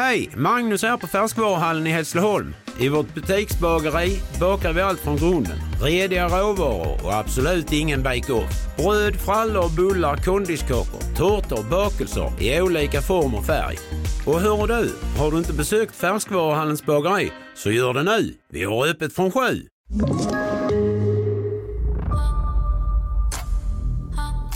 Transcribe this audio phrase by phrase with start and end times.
[0.00, 0.30] Hej!
[0.36, 2.54] Magnus här på Färskvaruhallen i Hässleholm.
[2.78, 5.58] I vårt butiksbageri bakar vi allt från grunden.
[5.82, 8.76] Rediga råvaror och absolut ingen bake-off.
[8.76, 13.78] Bröd, frallor, bullar, kondiskakor, tårtor, bakelser i olika form och färg.
[14.26, 18.34] Och hör du, har du inte besökt Färskvaruhallens bageri så gör det nu.
[18.52, 19.66] Vi har öppet från sju.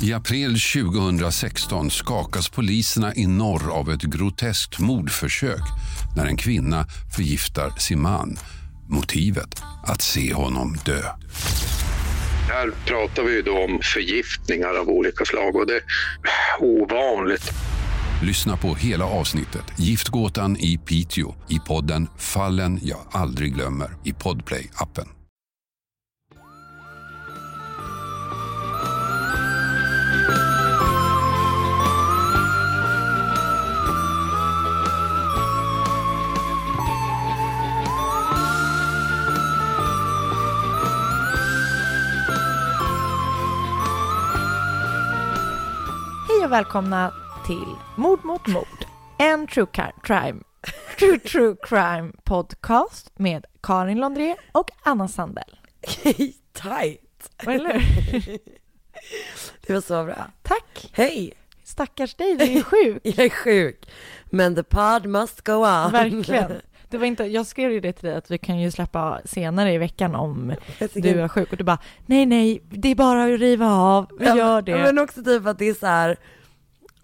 [0.05, 5.63] I april 2016 skakas poliserna i norr av ett groteskt mordförsök
[6.17, 8.39] när en kvinna förgiftar sin man.
[8.89, 9.63] Motivet?
[9.85, 11.03] Att se honom dö.
[12.49, 15.83] Här pratar vi då om förgiftningar av olika slag och det är
[16.61, 17.53] ovanligt.
[18.23, 25.24] Lyssna på hela avsnittet Giftgåtan i Piteå i podden Fallen jag aldrig glömmer i Podplay-appen.
[46.55, 47.13] Välkomna
[47.47, 48.85] till Mord mot mord.
[49.19, 49.67] En true
[50.03, 50.41] crime,
[50.99, 55.59] true, true crime podcast med Karin Londré och Anna Sandell.
[56.03, 57.31] Hej, tight.
[57.47, 57.73] Eller?
[59.67, 60.27] Det var så bra.
[60.43, 60.91] Tack.
[60.93, 61.33] Hej,
[61.65, 63.01] Stackars dig, du är sjuk.
[63.19, 63.91] jag är sjuk.
[64.25, 65.93] Men the pod must go on.
[65.93, 66.53] Verkligen.
[66.89, 69.73] Det var inte, jag skrev ju det till dig att vi kan ju släppa senare
[69.73, 70.55] i veckan om
[70.95, 74.27] du är sjuk och du bara nej nej det är bara att riva av, vi
[74.27, 74.79] Ja, gör det.
[74.79, 76.17] Men också typ att det är så här,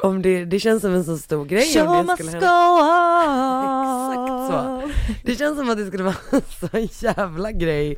[0.02, 2.46] om det, det känns som en så stor grej om Show det must skulle hända.
[4.12, 4.90] Exakt så.
[5.24, 7.96] Det känns som att det skulle vara en så jävla grej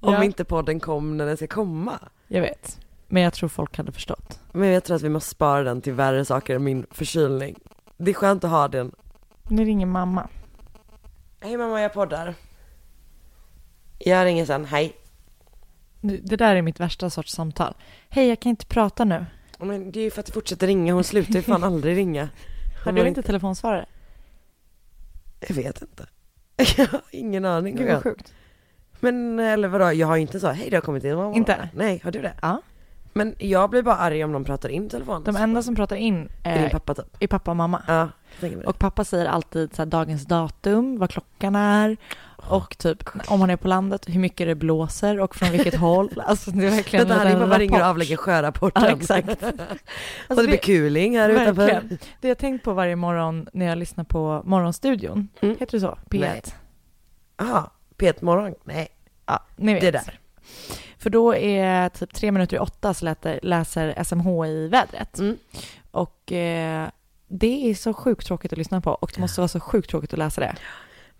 [0.00, 0.24] om Ja.
[0.24, 1.98] inte podden kom när den ska komma.
[2.28, 4.40] Jag vet, men jag tror folk hade förstått.
[4.52, 7.58] Men jag tror att vi måste spara den till värre saker än min förkylning.
[7.96, 8.92] Det är skönt att ha den.
[9.48, 10.28] Nu ringer mamma.
[11.40, 12.34] Hej mamma, jag poddar.
[13.98, 14.96] Jag ringer sen, hej.
[16.00, 17.74] Det där är mitt värsta sorts samtal.
[18.08, 19.26] Hej, jag kan inte prata nu.
[19.58, 22.28] Men det är ju för att det fortsätter ringa, hon slutar ju fan aldrig ringa.
[22.84, 23.86] Har du inte telefonsvarare?
[25.48, 26.06] Jag vet inte.
[26.76, 27.76] Jag har ingen aning.
[27.76, 28.34] Gud vad sjukt.
[29.00, 31.18] Men eller vadå, jag har inte så, hej det har kommit in.
[31.34, 31.68] Inte?
[31.74, 32.34] Nej, har du det?
[32.42, 32.62] Ja.
[33.16, 35.24] Men jag blir bara arg om någon pratar in telefon.
[35.24, 37.06] De enda som pratar in Är din eh, pappa typ?
[37.20, 37.82] är pappa och mamma.
[37.88, 38.08] Ja.
[38.66, 41.96] Och pappa säger alltid så här, dagens datum, vad klockan är
[42.36, 46.22] och typ om han är på landet, hur mycket det blåser och från vilket håll.
[46.26, 48.82] Alltså det är verkligen Vänta, är bara ringer och avlägger sjörapporten.
[48.84, 49.28] Ja, exakt.
[50.28, 51.52] Alltså, det blir kuling här utanför.
[51.52, 51.98] verkligen.
[52.20, 55.56] Det jag tänkt på varje morgon när jag lyssnar på Morgonstudion, Mm.
[55.60, 55.98] heter det så?
[56.10, 56.20] P1?
[56.20, 56.42] Nej.
[57.38, 58.54] Jaha, P1 morgon?
[58.64, 58.88] Nej,
[59.26, 59.80] Ja, ni vet.
[59.82, 60.18] det där.
[61.06, 65.18] För då är typ tre minuter i åtta så läser SMHI vädret.
[65.18, 65.36] Mm.
[65.90, 66.88] Och eh,
[67.28, 70.12] det är så sjukt tråkigt att lyssna på och det måste vara så sjukt tråkigt
[70.12, 70.54] att läsa det.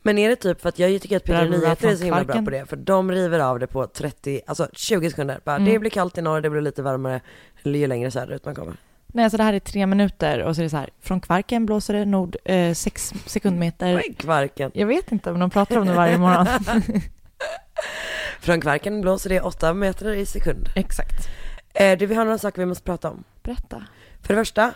[0.03, 2.05] Men är det typ för att jag tycker att Peter Bra, bra, Nyheter är så
[2.05, 5.41] himla bra på det, för de river av det på 30, alltså 20 sekunder.
[5.45, 5.73] Bara, Mm.
[5.73, 7.21] Det blir kallt i norr, det blir lite varmare
[7.63, 8.77] ju längre söderut man kommer.
[9.07, 11.67] Nej, alltså det här är tre minuter och så är det så här, från Kvarken
[11.67, 13.95] blåser det nord eh, sex sekundmeter.
[13.95, 14.71] Nej, Kvarken.
[14.75, 16.47] Jag vet inte, men de pratar om det varje morgon.
[18.41, 20.69] Från Kvarken blåser det 8 meter i sekund.
[20.75, 21.29] Exakt.
[21.75, 23.25] Eh, det vi har några saker vi måste prata om.
[23.43, 23.83] Berätta.
[24.23, 24.73] För det första,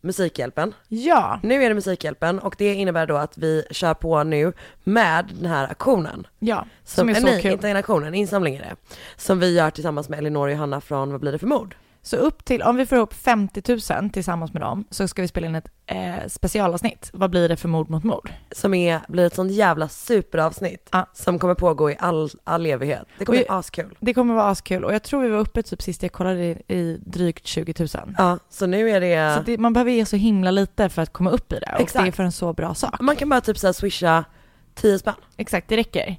[0.00, 0.74] Musikhjälpen.
[0.88, 4.52] Ja, Nu är det Musikhjälpen och det innebär då att vi kör på nu
[4.84, 6.26] med den här aktionen.
[6.38, 7.52] ja, som, är eh, så nej, kul.
[7.52, 8.76] inte en aktion, en insamling är det.
[9.16, 11.76] Som vi gör tillsammans med Elinor och Johanna från Vad blir det för mord?
[12.06, 13.62] Så upp till, om vi får ihop 50
[14.00, 17.10] 000 tillsammans med dem så ska vi spela in ett eh, specialavsnitt.
[17.12, 18.30] Vad blir det för mord mot mord?
[18.52, 20.88] Som är, blir ett sånt jävla superavsnitt.
[20.92, 21.06] Ja.
[21.12, 23.04] Som kommer pågå i all, all evighet.
[23.18, 23.96] Det kommer Och bli askul.
[24.00, 26.62] Det kommer vara askul och jag tror vi var uppe typ sist jag kollade i,
[26.68, 27.88] i drygt 20 000.
[28.18, 31.12] Ja, så nu är det, Så det, man behöver ge så himla lite för att
[31.12, 32.04] komma upp i det och Exakt.
[32.04, 33.00] det är för en så bra sak.
[33.00, 34.24] man kan bara typ såhär swisha
[34.74, 35.14] 10 spänn.
[35.36, 36.16] Exakt, det räcker.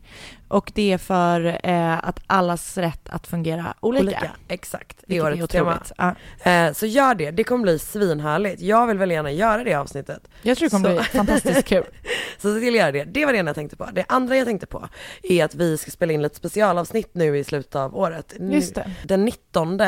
[0.48, 4.32] Och det är för eh, att allas rätt att fungera olika.
[4.48, 5.84] Exakt, det är årets tema.
[5.98, 6.16] Ja.
[6.52, 8.62] Eh, så gör det, det kommer bli svinhärligt.
[8.62, 10.28] Jag vill väl gärna göra det avsnittet.
[10.42, 11.84] Jag tror det kommer Så- bli fantastiskt kul.
[12.38, 13.04] Så se till att göra det.
[13.04, 13.90] Det var det ena jag tänkte på.
[13.94, 14.88] Det andra jag tänkte på
[15.24, 18.34] är att vi ska spela in ett specialavsnitt nu i slutet av året.
[18.40, 18.92] Nu- Just det.
[19.04, 19.80] Den 19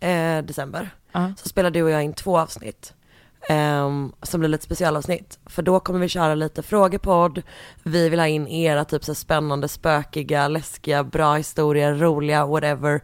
[0.00, 1.32] eh, december Ja.
[1.42, 2.92] så spelar du och jag in två avsnitt.
[3.48, 5.38] Ehm, som blir lite specialavsnitt.
[5.46, 7.42] För då kommer vi köra lite frågepodd.
[7.82, 13.00] Vi vill ha in era typ så spännande, spökiga, läskiga, bra historier, roliga, whatever.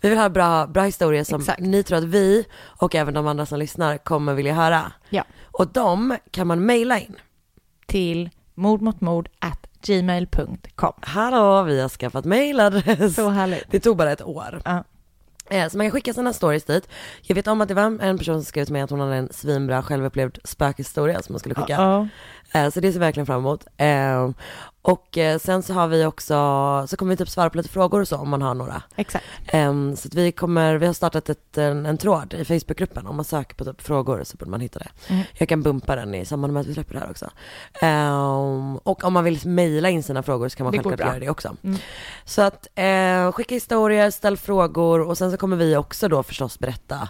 [0.00, 1.60] Vi vill ha bra, bra historier som Exakt.
[1.60, 4.92] ni tror att vi och även de andra som lyssnar kommer vilja höra.
[5.10, 5.24] Ja.
[5.44, 7.16] Och de kan man mejla in.
[7.86, 10.92] Till mordmotmord at gmail.com.
[11.00, 13.14] Hallå, vi har skaffat mailadress.
[13.14, 13.64] Så härligt.
[13.70, 14.60] Det tog bara ett år.
[14.64, 14.84] Ja.
[15.50, 16.88] Eh, så man kan skicka sina stories dit.
[17.22, 19.16] Jag vet om att det var en person som skrev till mig att hon hade
[19.16, 21.74] en svinbra självupplevd spökhistoria som hon skulle skicka.
[21.74, 22.08] Uh -oh
[22.70, 23.66] så det ser verkligen fram emot.
[23.76, 24.30] Eh,
[24.86, 26.34] och eh, sen så har vi också,
[26.88, 28.82] så kommer vi typ svara på lite frågor och så om man har några.
[28.96, 29.24] Exakt.
[29.46, 33.06] Ehm, så vi kommer, vi har startat ett, en, en tråd i Facebookgruppen.
[33.06, 34.88] Om man söker på typ frågor så borde man hitta det.
[35.08, 35.22] Mm.
[35.32, 37.30] Jag kan bumpa den i samband med att vi släpper det här också.
[37.80, 41.20] Ehm, och om man vill mejla in sina frågor så kan man Det självklart göra
[41.20, 41.56] det också.
[41.64, 41.78] Mm.
[42.24, 46.58] Så att eh, skicka historier, ställ frågor och sen så kommer vi också då förstås
[46.58, 47.08] berätta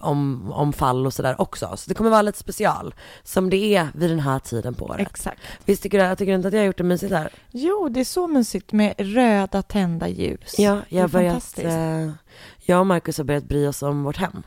[0.00, 1.76] om, om fall och sådär också.
[1.76, 5.00] Så det kommer vara lite special, som det är vid den här tiden på året.
[5.00, 5.40] Exakt.
[5.64, 7.32] Visst tycker du, jag tycker inte att jag har gjort det mysigt här?
[7.50, 10.54] Jo, det är så mysigt med röda tända ljus.
[10.58, 12.10] Ja, jag har börjat, eh,
[12.56, 14.42] jag och Marcus har börjat bry oss om vårt hem.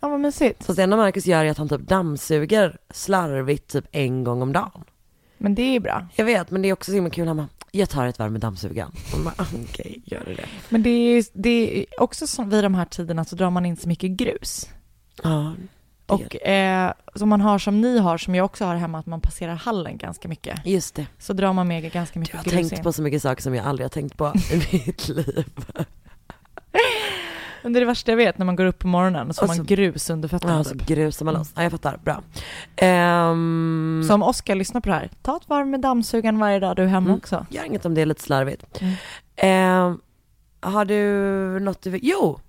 [0.00, 0.64] Ja, vad mysigt.
[0.64, 4.52] Så det enda Marcus gör är att han typ dammsuger slarvigt typ en gång om
[4.52, 4.84] dagen.
[5.38, 6.06] Men det är bra.
[6.14, 7.34] Jag vet, men det är också så himla kul.
[7.34, 8.92] Bara, jag tar ett varv med dammsugaren.
[9.12, 10.46] Och man bara, okej, gör du det?
[10.68, 13.76] Men det är, det är också som vid de här tiderna så drar man in
[13.76, 14.68] så mycket grus.
[15.22, 15.54] Ja.
[16.06, 19.20] Och eh, som man har som ni har, som jag också har hemma, att man
[19.20, 20.66] passerar hallen ganska mycket.
[20.66, 21.06] Just det.
[21.18, 22.82] Så drar man med ganska Du mycket har grus tänkt in.
[22.82, 25.44] på så mycket saker som jag aldrig har tänkt på i mitt liv.
[27.66, 29.40] Men det är det värsta jag vet, när man går upp på morgonen och så
[29.40, 30.56] har Och man så- grus under fötterna.
[30.56, 30.86] Ja, så typ.
[30.86, 31.52] grusar man loss.
[31.56, 31.98] Ja, jag fattar.
[32.04, 32.22] Bra.
[32.76, 36.76] Ehm, Så om Oskar lyssnar på det här, ta ett varv med dammsugaren varje dag
[36.76, 37.18] du är hemma Mm.
[37.18, 37.46] också.
[37.50, 38.80] Gör inget om det är lite slarvigt.
[38.80, 38.94] Mm.
[39.36, 39.98] Ehm,
[40.60, 42.00] har du något du vill...
[42.02, 42.40] Jo!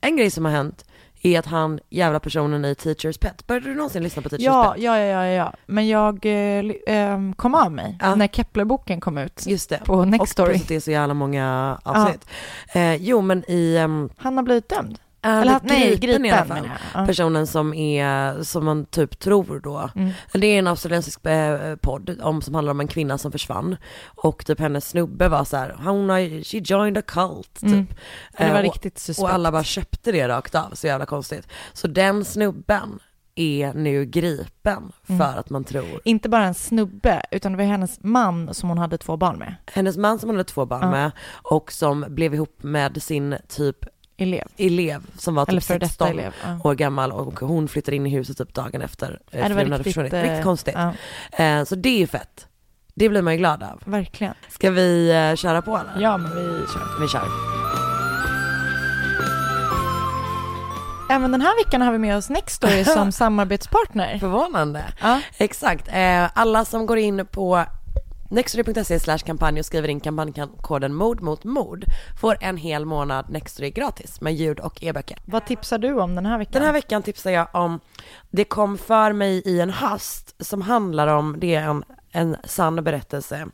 [0.00, 0.84] En grej som har hänt
[1.26, 4.72] är att han, jävla personen i Teachers Pet, började du någonsin lyssna på Teachers Ja,
[4.74, 4.82] Pet?
[4.82, 5.52] ja, ja, ja, ja.
[5.66, 8.14] Men jag eh, ehm, kom av mig Ja.
[8.14, 9.80] när Kepler-boken kom ut Just det.
[9.84, 10.56] på Next och Story.
[10.56, 12.28] att det är så jävla många avsnitt.
[12.74, 13.78] Eh, jo, men i...
[13.78, 14.98] Um, Han har blivit dömd.
[15.24, 16.70] Eller Eller, nej, gripen, i alla fall.
[16.94, 17.06] Ja.
[17.06, 19.90] Personen som är, som man typ tror då.
[19.96, 20.10] Mm.
[20.32, 23.76] Det är en australiensisk eh, podd om, som handlar om en kvinna som försvann.
[24.06, 27.62] Och typ hennes snubbe var så här, hon har, she joined a cult typ.
[27.72, 27.86] Mm.
[28.38, 29.22] Det var Eh, riktigt suspekt.
[29.24, 31.48] och alla bara köpte det rakt av, så jävla konstigt.
[31.72, 32.98] Så den snubben
[33.36, 35.38] är nu gripen för Mm.
[35.38, 36.00] att man tror.
[36.04, 39.54] Inte bara en snubbe, utan det var hennes man som hon hade två barn med.
[39.72, 40.90] Hennes man som hon hade två barn Ja.
[40.90, 41.10] med
[41.42, 43.76] och som blev ihop med sin typ
[44.16, 44.44] Elev.
[44.56, 46.34] elev som var Eller typ för detta 16 elev.
[46.44, 46.58] Ja.
[46.70, 49.60] år gammal och hon flyttade in i huset typ dagen efter eh, Ja, det var
[49.62, 50.74] frun hade riktigt, eh, Riktigt konstigt.
[50.76, 52.46] Ja, Eh, så det är ju fett.
[52.94, 53.82] Det blir man ju glad av.
[53.84, 54.34] verkligen.
[54.48, 56.02] Ska vi köra på eller?
[56.02, 57.00] Ja, men vi kör.
[57.00, 57.28] Vi kör.
[61.10, 64.18] Även den här veckan har vi med oss Nextory som samarbetspartner.
[64.18, 64.84] Förvånande.
[65.00, 65.20] Ja.
[65.38, 65.88] Exakt.
[66.34, 67.64] Alla som går in på
[68.34, 71.84] nextory.se slash kampanj och skriver in kampanjkoden mord mot mord
[72.20, 75.18] får en hel månad Nextory gratis med ljud och e-böcker.
[75.24, 76.52] Vad tipsar du om den här veckan?
[76.52, 77.80] Den här veckan tipsar jag om
[78.30, 82.84] Det kom för mig i en hast som handlar om, det är en, en sann
[82.84, 83.46] berättelse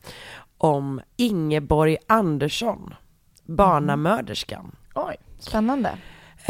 [0.59, 2.95] om Ingeborg Andersson,
[3.45, 4.77] barnamörderskan.
[4.95, 5.99] Oj, spännande.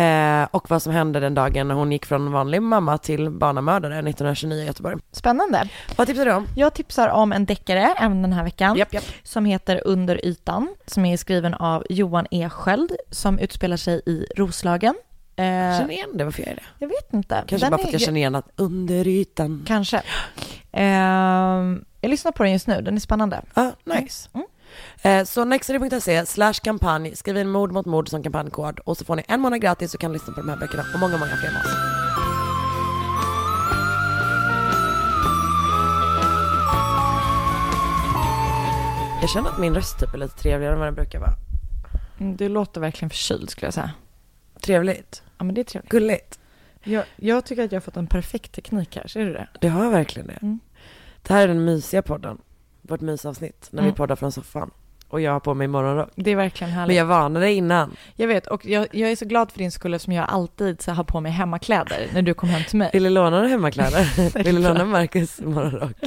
[0.00, 3.92] Eh, och vad som hände den dagen när hon gick från vanlig mamma till barnamördare
[3.98, 4.96] 1929 i Göteborg.
[5.12, 5.68] Spännande.
[5.96, 6.46] Vad tipsar du om?
[6.56, 8.76] Jag tipsar om en deckare även den här veckan.
[8.76, 9.04] Japp, japp.
[9.22, 10.74] Som heter Under ytan.
[10.86, 12.48] Som är skriven av Johan E.
[12.50, 12.92] Sköld.
[13.10, 14.94] Som utspelar sig i Roslagen.
[15.36, 16.62] Eh, Jag känner igen det, varför gör jag det?
[16.78, 17.44] jag vet inte.
[17.46, 19.64] Kanske Den bara för att jag känner igen att under ytan.
[19.66, 20.02] Kanske.
[20.72, 22.82] Ehm, jag lyssnar på den just nu.
[22.82, 23.42] Den är spännande.
[23.54, 24.28] Ja, nice.
[24.34, 24.46] Mm.
[25.02, 29.16] Eh, så nextory.se slash kampanj, skriv in mord mot mord som kampanjkod och så får
[29.16, 31.50] ni en månad gratis och kan lyssna på de här böckerna och många, många fler
[31.52, 31.72] med oss.
[39.20, 41.32] Jag känner att min röst typ är lite trevligare än vad den brukar vara.
[42.20, 43.90] Mm, Du låter verkligen förkyld skulle jag säga.
[44.60, 45.22] Trevligt.
[45.38, 45.90] Ja, men det är trevligt.
[45.90, 46.38] Gulligt.
[46.82, 49.06] Jag, jag tycker att jag har fått en perfekt teknik här.
[49.08, 49.48] Ser du det?
[49.60, 50.38] Det har verkligen det.
[50.42, 50.60] Mm.
[51.22, 52.38] Det här är den mysiga podden.
[52.90, 53.94] Vårt mysavsnitt när vi Mm.
[53.96, 54.70] poddar från soffan.
[55.08, 56.10] Och jag har på mig morgonrock.
[56.14, 56.86] Det är verkligen härligt.
[56.88, 57.96] Men jag varnade innan.
[58.14, 60.92] Jag vet, och jag, jag är så glad för din skull eftersom jag alltid så
[60.92, 62.90] har på mig hemmakläder när du kom hem till mig.
[62.92, 64.34] Vill du låna hemmakläder?
[64.44, 65.92] Vill du låna Marcus morgonrock?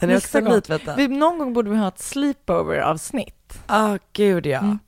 [0.00, 0.96] Den är Nästa också nytvättad.
[0.96, 3.62] Vi, någon gång borde vi ha ett sleepover-avsnitt.
[3.66, 4.58] Ah, gud ja.
[4.58, 4.78] Mm.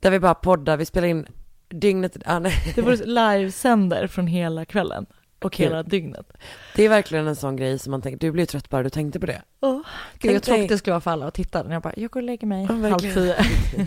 [0.00, 1.26] Där vi bara poddar, vi spelar in
[1.68, 2.72] dygnet, ah, nej.
[2.74, 2.96] Det vore
[3.36, 5.06] livesänder från hela kvällen
[5.42, 6.32] och hela dygnet.
[6.74, 9.20] Det är verkligen en sån grej som man tänker, du blir trött bara du tänkte
[9.20, 9.42] på det.
[9.60, 9.80] Åh,
[10.18, 11.72] Gud, jag trodde det skulle vara för alla och titta.
[11.72, 13.36] jag bara, jag går och lägger mig Ja, halv tio.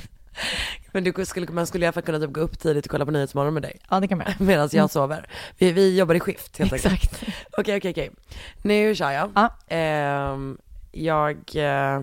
[0.91, 3.05] Men du skulle, man skulle i alla fall kunna typ gå upp tidigt och kolla
[3.05, 3.79] på Nyhetsmorgon med dig.
[3.89, 4.27] Ja, det kan man.
[4.39, 4.89] Medan jag Mm.
[4.89, 5.27] sover.
[5.57, 6.93] Vi, vi jobbar i skift helt enkelt.
[7.03, 7.23] Exakt.
[7.57, 8.11] Okej, okej, okej.
[8.61, 9.31] Nu kör jag.
[9.35, 9.55] Ja.
[9.67, 10.57] Ehm,
[10.91, 12.01] jag eh,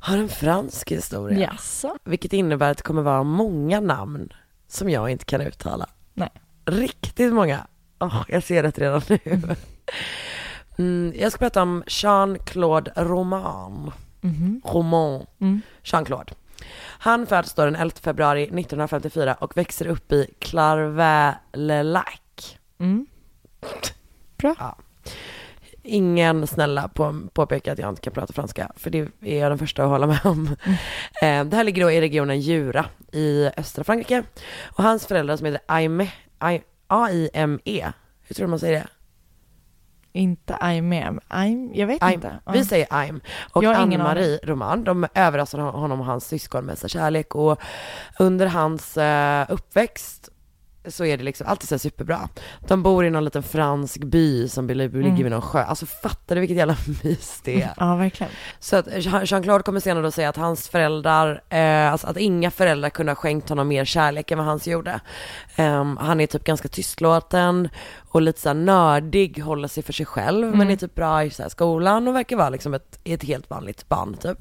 [0.00, 1.38] har en fransk historia.
[1.38, 1.96] Jaså?
[2.04, 4.32] Vilket innebär att det kommer vara många namn
[4.68, 5.86] som jag inte kan uttala.
[6.14, 6.30] Nej.
[6.64, 7.66] Riktigt många.
[8.00, 9.18] Åh, jag ser det redan nu.
[10.78, 13.92] Mm, jag ska prata om Jean-Claude Roman.
[14.20, 14.62] Mhm.
[14.64, 15.26] Roman.
[15.40, 15.60] Mm.
[15.82, 16.32] Jean-Claude.
[16.98, 22.04] Han föds då den 11 februari 1954 och växer upp i Clarvey-le-Lac.
[22.78, 23.06] Mm.
[24.36, 24.54] Bra.
[24.58, 24.76] Ja.
[25.82, 29.58] ingen snälla på, påpeka att jag inte kan prata franska, för det är jag den
[29.58, 30.56] första att hålla med om.
[31.22, 34.22] Eh, det här ligger då i regionen Jura i östra Frankrike.
[34.64, 36.04] Och hans föräldrar som heter Aime,
[36.52, 37.92] I- A-I-M-E,
[38.22, 38.88] hur tror du man säger det?
[40.12, 41.18] Inte I'm med.
[41.28, 42.14] I'm, jag vet Aim.
[42.14, 42.38] inte.
[42.46, 42.52] Ja.
[42.52, 43.20] Vi säger Aim.
[43.52, 47.60] Och Ann-Marie Roman, de överraskar honom och hans syskon med sin kärlek och
[48.18, 50.28] under hans eh, uppväxt
[50.88, 52.28] så är det liksom alltid så här superbra.
[52.68, 55.14] De bor i någon liten fransk by som ligger Mm.
[55.16, 55.62] vid någon sjö.
[55.62, 57.70] Alltså fattar du vilket jävla mys det är?
[57.76, 58.32] Ja, verkligen.
[58.58, 62.50] Så att Jean- Jean-Claude kommer senare då säga att hans föräldrar, eh, alltså att inga
[62.50, 65.00] föräldrar kunde ha skänkt honom mer kärlek än vad hans gjorde.
[65.56, 67.68] Ehm, han är typ ganska tystlåten
[68.12, 71.50] och lite såhär nördig, håller sig för sig själv men är typ bra i så
[71.50, 74.38] skolan och verkar vara liksom ett, ett helt vanligt barn typ.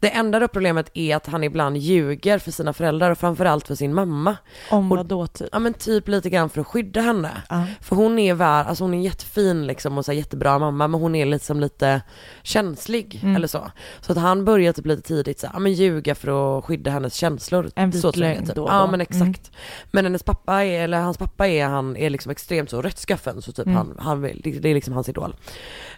[0.00, 3.74] Det enda då problemet är att han ibland ljuger för sina föräldrar och framförallt för
[3.74, 4.36] sin mamma.
[4.70, 5.48] Om Och- vad då typ?
[5.52, 7.30] Ja men typ lite grann för att skydda henne.
[7.48, 7.64] Ja.
[7.80, 11.14] För hon är värd, alltså hon är jättefin liksom och så jättebra mamma men hon
[11.14, 12.02] är liksom lite
[12.42, 13.36] känslig Mm.
[13.36, 13.70] eller så.
[14.00, 16.90] Så att han börjar typ lite tidigt så här, ja men ljuga för att skydda
[16.90, 17.70] hennes känslor.
[17.74, 18.54] En vit så tror jag lögn typ.
[18.56, 18.90] då och Ja då.
[18.90, 19.50] men exakt.
[19.90, 23.52] Men hennes pappa är, eller hans pappa är, han är liksom extremt så rättskaffen så
[23.52, 23.76] typ Mm.
[23.76, 25.36] han, han, vill- det är liksom hans idol.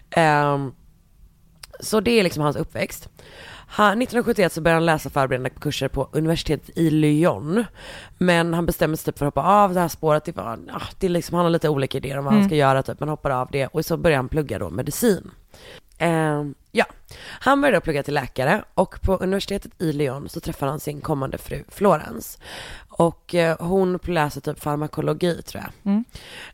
[0.09, 0.71] Ehm,
[1.79, 3.09] så det är liksom hans uppväxt.
[3.67, 7.65] Han, 1971 så började han läsa förberedande kurser på universitetet i Lyon.
[8.17, 10.25] Men han bestämmer sig typ för att hoppa av det här spåret.
[10.25, 10.59] Det var,
[10.99, 12.49] det är liksom, han har lite olika idéer om vad han Mm.
[12.49, 13.67] ska göra typ, men hoppar av det.
[13.67, 15.31] Och så börjar han plugga då medicin.
[15.97, 16.85] Ehm, ja,
[17.39, 21.37] han började plugga till läkare och på universitetet i Lyon så träffar han sin kommande
[21.37, 22.39] fru Florence.
[22.95, 25.91] Och eh, hon läser typ farmakologi tror jag.
[25.91, 26.03] Mm.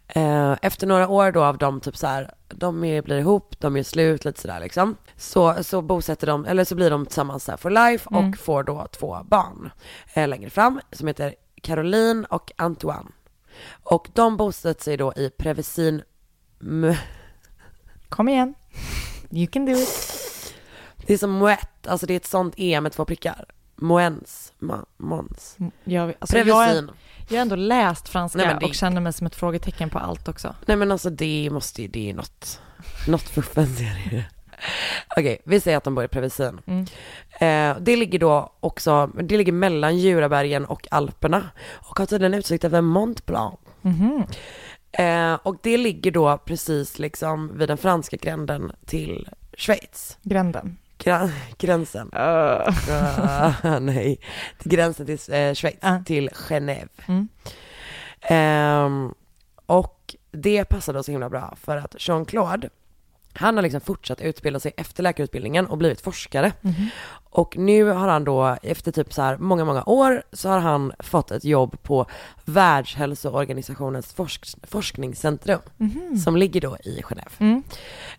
[0.08, 3.78] Eh, efter några år då av dem typ så här, de är, blir ihop, de
[3.78, 4.96] är slut lite sådär liksom.
[5.16, 8.34] Så, så bosätter de, eller så blir de tillsammans så här for life och Mm.
[8.34, 9.72] får då två barn
[10.14, 13.12] eh, längre fram som heter Caroline och Antoine.
[13.84, 16.02] Och de bosätter sig då i Prevesin
[18.10, 18.54] Kom igen.
[19.32, 19.90] You can do it.
[21.08, 23.46] Det är som Moet, alltså det är ett sånt E med två prickar.
[23.82, 25.58] Moens, Ma, Mons.
[25.84, 26.92] Jag, alltså, jag, är- Prevesin.
[27.30, 30.28] jag har ändå läst franska Nej, det- och känner mig som ett frågetecken på allt
[30.28, 30.56] också.
[30.66, 32.62] Nej men alltså det måste ju, det är något,
[33.08, 34.26] något fuffens är det.
[35.18, 36.60] Okej, vi säger att de bor i Prevesin.
[36.68, 36.86] Mm.
[37.40, 42.64] Eh, det ligger då också, det ligger mellan Jurabergen och Alperna och har tydligen utsikt
[42.64, 43.56] över Mont Blanc.
[43.82, 44.24] Mhm.
[44.92, 50.18] Eh, och det ligger då precis liksom vid den franska gränden till Schweiz.
[50.24, 50.78] Gränden.
[51.58, 52.10] Gränsen.
[52.14, 54.20] Ah, nej,
[54.58, 56.04] till gränsen till eh, Schweiz, Ja.
[56.06, 56.88] till Genève.
[57.08, 57.28] Mm.
[58.22, 59.14] Ehm,
[59.66, 62.70] och det passade då så himla bra för att Jean-Claude,
[63.34, 66.52] han har liksom fortsatt utbilda sig efter läkarutbildningen och blivit forskare.
[66.62, 66.90] Mhm.
[67.40, 70.94] Och nu har han då, efter typ så här många, många år, så har han
[71.00, 72.06] fått ett jobb på
[72.46, 76.18] Världshälsoorganisationens forsk- forskningscentrum, Mhm.
[76.18, 77.32] som ligger då i Genève.
[77.40, 77.64] Mm.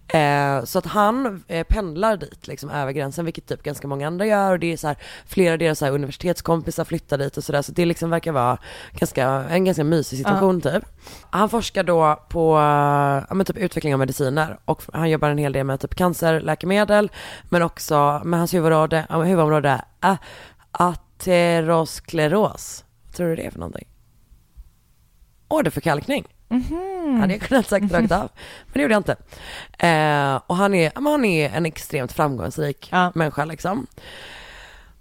[0.09, 4.27] Eh, så att han eh, pendlar dit liksom över gränsen, vilket typ ganska många andra
[4.27, 4.97] gör och det är så här,
[5.27, 8.59] flera av deras så här, universitetskompisar flyttar dit och sådär, så det liksom verkar vara
[8.93, 10.85] ganska, en ganska mysig situation typ.
[11.31, 12.57] Han forskar då på
[13.29, 17.11] ja, men typ utveckling av mediciner och han jobbar en hel del med typ cancerläkemedel,
[17.49, 18.55] men också med hans
[19.09, 20.17] ja, huvudområde är
[20.73, 22.85] ateroskleros.
[23.05, 23.88] Vad tror du det är för någonting?
[25.49, 26.25] Åderförkalkning.
[26.49, 27.21] Mhm.
[27.21, 28.29] Hade jag kunnat sagt rakt av.
[28.67, 29.17] Men det gjorde jag inte.
[29.87, 33.12] Eh, och han är, han är en extremt framgångsrik Ja.
[33.14, 33.87] människa liksom.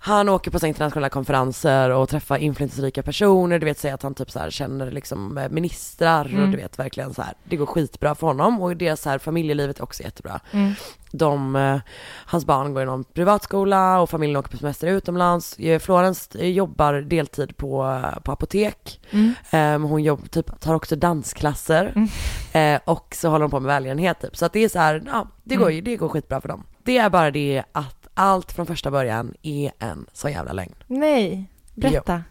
[0.02, 4.14] Han åker på så internationella konferenser och träffar inflytelserika personer, du vet säga att han
[4.16, 6.52] typ så här känner liksom eh, ministrar och Mm.
[6.52, 9.80] du vet verkligen så här, det går skitbra för honom och deras så här familjelivet
[9.80, 10.40] är också jättebra.
[10.52, 10.74] Mm.
[11.12, 11.78] De, eh,
[12.26, 15.60] hans barn går i någon privatskola och familjen åker på semester utomlands.
[15.60, 19.00] Eh, Florence eh, jobbar deltid på, eh, på apotek.
[19.12, 19.34] Mm.
[19.76, 21.94] Um, hon jobb, typ, tar också dansklasser.
[21.96, 22.76] Mm.
[22.76, 24.38] Eh, och så håller hon på med välgörenhet typ.
[24.38, 25.76] Så att det är så här, ja, det går, Mm.
[25.76, 26.64] ju det går skitbra för dem.
[26.84, 30.76] Det är bara det att allt från första början är en så jävla lögn.
[30.88, 32.24] Nej, berätta.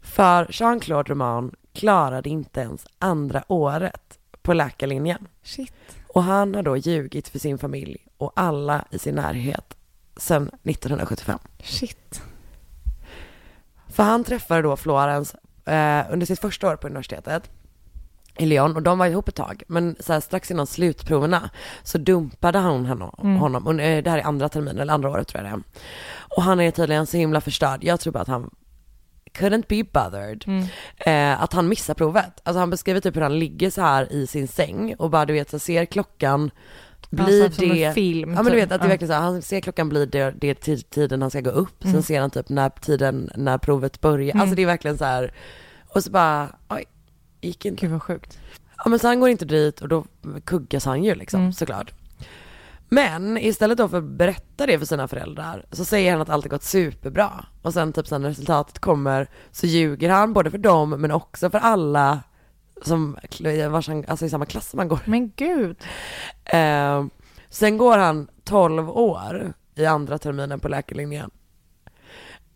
[0.00, 5.28] För Jean-Claude Roman klarade inte ens andra året på läkarlinjen.
[5.42, 5.72] Shit.
[6.08, 9.76] Och han har då ljugit för sin familj och alla i sin närhet
[10.16, 11.38] sedan 1975.
[11.62, 12.22] Shit.
[13.88, 17.50] För han träffade då Florence eh, under sitt första år på universitetet
[18.38, 19.62] i Lyon och de var ihop ett tag.
[19.68, 21.50] Men så här, strax innan slutproverna
[21.82, 23.14] så dumpade hon honom.
[23.22, 23.36] Mm.
[23.36, 23.66] honom.
[23.66, 25.62] Och, eh, det här är andra terminen, eller andra året tror jag det är.
[26.36, 27.84] Och han är tydligen så himla förstörd.
[27.84, 28.50] Jag tror bara att han
[29.38, 30.44] couldn't be bothered.
[30.46, 30.64] Mm.
[30.96, 32.40] Eh, att han missar provet.
[32.42, 35.32] Alltså han beskriver typ hur han ligger så här i sin säng och bara du
[35.32, 36.50] vet så ser klockan
[37.10, 38.30] blir Alltså, som det en film.
[38.30, 38.58] Ja men du typ.
[38.62, 41.22] vet att det är verkligen så här, han ser klockan blir det, det tid, tiden
[41.22, 41.92] han ska gå upp, Mm.
[41.94, 44.40] sen ser han typ när tiden, när provet börjar, Mm.
[44.40, 45.34] alltså det är verkligen så här,
[45.94, 46.84] och så bara, oj,
[47.40, 47.80] gick inte.
[47.80, 48.38] Gud vad sjukt.
[48.84, 50.04] Ja men så han går inte dit och då
[50.44, 51.52] kuggas han ju liksom Mm.
[51.52, 51.92] såklart.
[52.92, 56.44] Men istället då för att berätta det för sina föräldrar så säger han att allt
[56.44, 57.44] har gått superbra.
[57.62, 61.50] Och sen typ sen när resultatet kommer så ljuger han både för dem men också
[61.50, 62.20] för alla
[62.82, 63.16] som,
[63.70, 65.00] vars han, alltså i samma klass som han går.
[65.04, 65.76] Men gud.
[66.44, 67.04] Eh,
[67.48, 71.30] sen går han 12 år i andra terminen på läkarlinjen.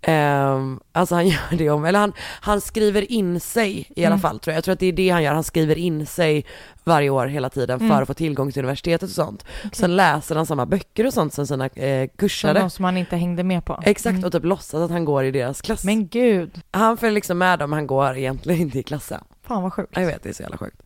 [0.09, 4.21] Um, alltså han gör det om, eller han, han skriver in sig i alla Mm.
[4.21, 4.57] fall tror jag.
[4.57, 6.45] Jag tror att det är det han gör, han skriver in sig
[6.85, 7.99] varje år hela tiden för Mm.
[8.03, 9.45] att få tillgång till universitetet och sånt.
[9.73, 12.61] Sen läser han samma böcker och sånt som sina eh, Som kursare.
[12.61, 13.81] någon som han inte hängde med på.
[13.85, 14.25] Exakt, Mm.
[14.25, 15.85] och typ låtsas att han går i deras klass.
[15.85, 16.61] Men gud.
[16.71, 19.21] Han följer liksom med dem, han går egentligen inte i klassen.
[19.43, 19.93] Fan vad sjukt.
[19.97, 20.83] Jag vet, det är så jävla sjukt.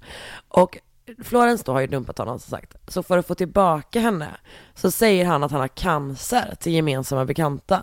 [0.49, 0.79] Och
[1.25, 2.75] Florence då har ju dumpat honom som sagt.
[2.89, 4.29] Så för att få tillbaka henne
[4.75, 7.83] så säger han att han har cancer till gemensamma bekanta.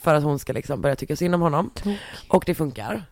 [0.00, 1.70] För att hon ska liksom börja tycka synd om honom.
[1.74, 1.96] Tok.
[2.28, 3.04] Och det funkar.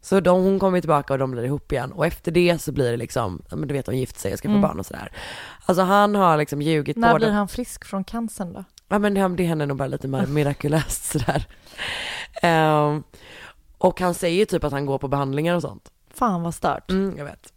[0.00, 1.92] Så de, hon kommer tillbaka och de blir ihop igen.
[1.92, 4.48] Och efter det så blir det liksom, men du vet de gifter sig och ska
[4.48, 4.62] få Mm.
[4.62, 5.12] barn och sådär.
[5.66, 7.26] Alltså han har liksom ljugit När både...
[7.26, 8.64] blir han frisk från cancern då?
[8.88, 11.46] Ja men det, det händer nog bara lite mer mirakulöst sådär.
[12.42, 13.02] Ehm,
[13.78, 15.90] och han säger typ att han går på behandlingar och sånt.
[16.14, 16.90] Fan vad stört.
[16.90, 17.52] Mm, jag vet.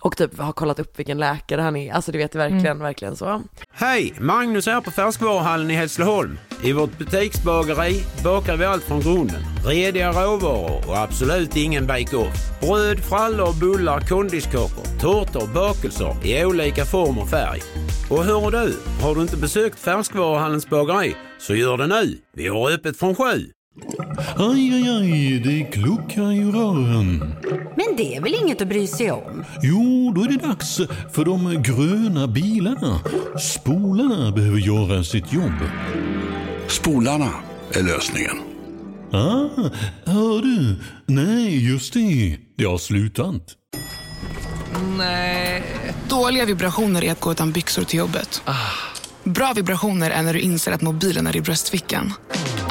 [0.00, 1.92] Och typ har kollat upp vilken läkare han är.
[1.92, 3.42] Alltså du vet verkligen, verkligen så.
[3.72, 4.14] Hej!
[4.20, 6.38] Magnus här på Färskvaruhallen i Hässleholm.
[6.62, 9.42] I vårt butiksbageri bakar vi allt från grunden.
[9.66, 12.60] Rediga råvaror och absolut ingen bake-off.
[12.60, 17.60] Bröd, frallor, bullar, kondiskakor, tårtor, bakelser i olika form och färg.
[18.10, 22.18] Och hör du, har du inte besökt Färskvaruhallens bageri så gör det nu.
[22.32, 23.50] Vi har öppet från sju.
[24.36, 27.34] Aj, aj, aj, det kluckar i rören.
[27.76, 29.44] Men det är väl inget att bry sig om?
[29.62, 30.76] Jo, då är det dags
[31.12, 33.00] för de gröna bilarna.
[33.40, 35.58] Spolarna behöver göra sitt jobb.
[36.68, 37.30] Spolarna
[37.72, 38.36] är lösningen.
[39.12, 39.70] Ah,
[40.04, 40.76] hör du?
[41.06, 42.38] Nej, just det.
[42.56, 43.42] Det har slutat.
[46.08, 48.42] Dåliga vibrationer är att gå utan byxor till jobbet.
[49.24, 52.12] Bra vibrationer är när du inser att mobilen är i bröstfickan.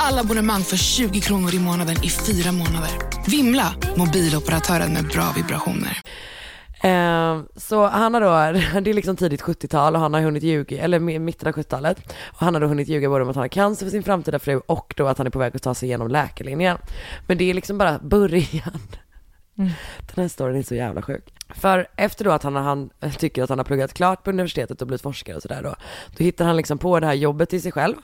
[0.05, 2.91] Alla abonnemang för 20 kronor i månaden i fyra månader.
[3.27, 3.75] Vimla!
[3.97, 5.97] Mobiloperatören med bra vibrationer.
[6.83, 10.83] Eh, så han har då, det är liksom tidigt 70-tal och han har hunnit ljuga,
[10.83, 12.13] eller mitten av 70-talet.
[12.25, 14.39] Och han har då hunnit ljuga både om att han har cancer för sin framtida
[14.39, 16.77] fru och då att han är på väg att ta sig igenom läkarlinjen.
[17.27, 18.81] Men det är liksom bara början.
[19.55, 19.71] Den
[20.15, 21.33] här storyn är så jävla sjuk.
[21.55, 24.87] För efter då att han, han tycker att han har pluggat klart på universitetet och
[24.87, 25.75] blivit forskare och sådär då,
[26.17, 27.95] då hittar han liksom på det här jobbet till sig själv,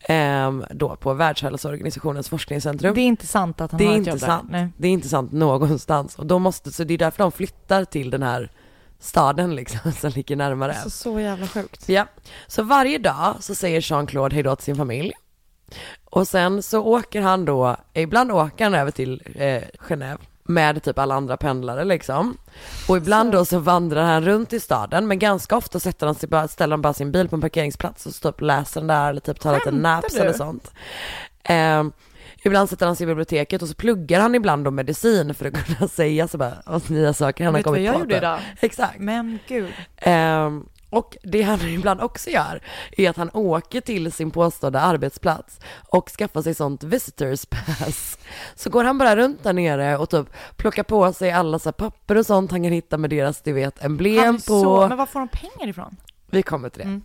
[0.00, 2.94] ehm, då på Världshälsoorganisationens forskningscentrum.
[2.94, 4.26] Det är inte sant att han Det är har ett jobb där.
[4.26, 4.48] sant.
[4.50, 4.68] Nej.
[4.76, 6.18] Det är inte sant någonstans.
[6.18, 8.50] Och de måste, så det är därför de flyttar till den här
[8.98, 10.74] staden liksom, som ligger närmare.
[10.74, 11.88] Så, så jävla sjukt.
[11.88, 12.06] Ja,
[12.46, 15.12] så varje dag så säger Jean-Claude hejdå till sin familj.
[16.04, 20.98] Och sen så åker han då, ibland åker han över till eh, Genève med typ
[20.98, 22.36] alla andra pendlare liksom.
[22.88, 26.28] Och ibland då så vandrar han runt i staden, men ganska ofta sätter han sig
[26.28, 29.10] bara, ställer han bara sin bil på en parkeringsplats och så typ läser den där
[29.10, 30.20] eller typ tar lite naps du?
[30.20, 30.72] eller sånt.
[31.42, 31.92] Ehm,
[32.42, 35.66] ibland sätter han sig i biblioteket och så pluggar han ibland då medicin för att
[35.76, 38.00] kunna säga så bara, nya saker han har Vet du vad kommit jag på.
[38.00, 38.38] gjorde idag?
[38.60, 38.98] Exakt.
[38.98, 39.72] Men gud.
[39.96, 40.64] Ehm,
[40.96, 42.60] och det han ibland också gör
[42.96, 48.18] är att han åker till sin påstådda arbetsplats och skaffar sig sånt visitors pass.
[48.54, 52.16] Så går han bara runt där nere och typ plockar på sig alla så papper
[52.16, 54.40] och sånt han kan hitta med deras, du vet, emblem på.
[54.40, 55.96] så, men var får de pengar ifrån?
[56.30, 56.84] Vi kommer till det.
[56.84, 57.02] Mm.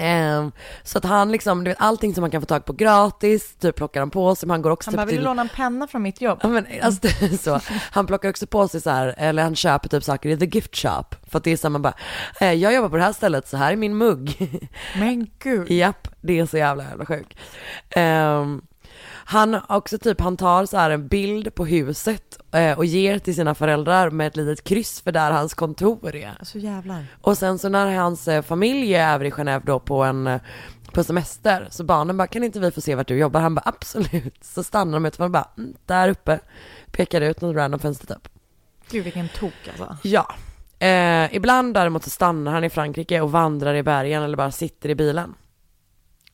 [0.00, 3.54] Ehm, så att han liksom, du vet allting som man kan få tag på gratis,
[3.54, 5.42] typ plockar han på sig, men han går också Han typ bara, vill till låna
[5.42, 6.38] en penna från mitt jobb?
[6.42, 7.08] Ja men alltså
[7.40, 7.60] så.
[7.90, 10.76] Han plockar också på sig så här, eller han köper typ saker i the gift
[10.76, 11.04] shop.
[11.30, 11.94] För att det är så här, man bara,
[12.40, 14.60] eh, jag jobbar på det här stället, så här är min mugg.
[14.98, 15.70] Men gud.
[15.70, 17.38] Japp, det är så jävla jävla sjukt.
[17.90, 18.62] Ehm,
[19.30, 23.34] han också typ, han tar så här en bild på huset eh, och ger till
[23.34, 26.38] sina föräldrar med ett litet kryss för där hans kontor är.
[26.42, 27.06] Så jävlar.
[27.20, 30.40] Och sen så när hans eh, familj är över i Genève då på en eh,
[30.92, 33.40] på semester, så barnen bara, kan inte vi få se vart du jobbar?
[33.40, 34.44] Han bara, absolut.
[34.44, 36.40] Så stannar de utifrån och bara, mm, där uppe,
[36.92, 38.28] pekar ut något random fönster typ.
[38.90, 39.96] Gud vilken tok alltså.
[40.02, 40.34] Ja.
[40.86, 44.88] Eh, ibland däremot så stannar han i Frankrike och vandrar i bergen eller bara sitter
[44.88, 45.34] i bilen.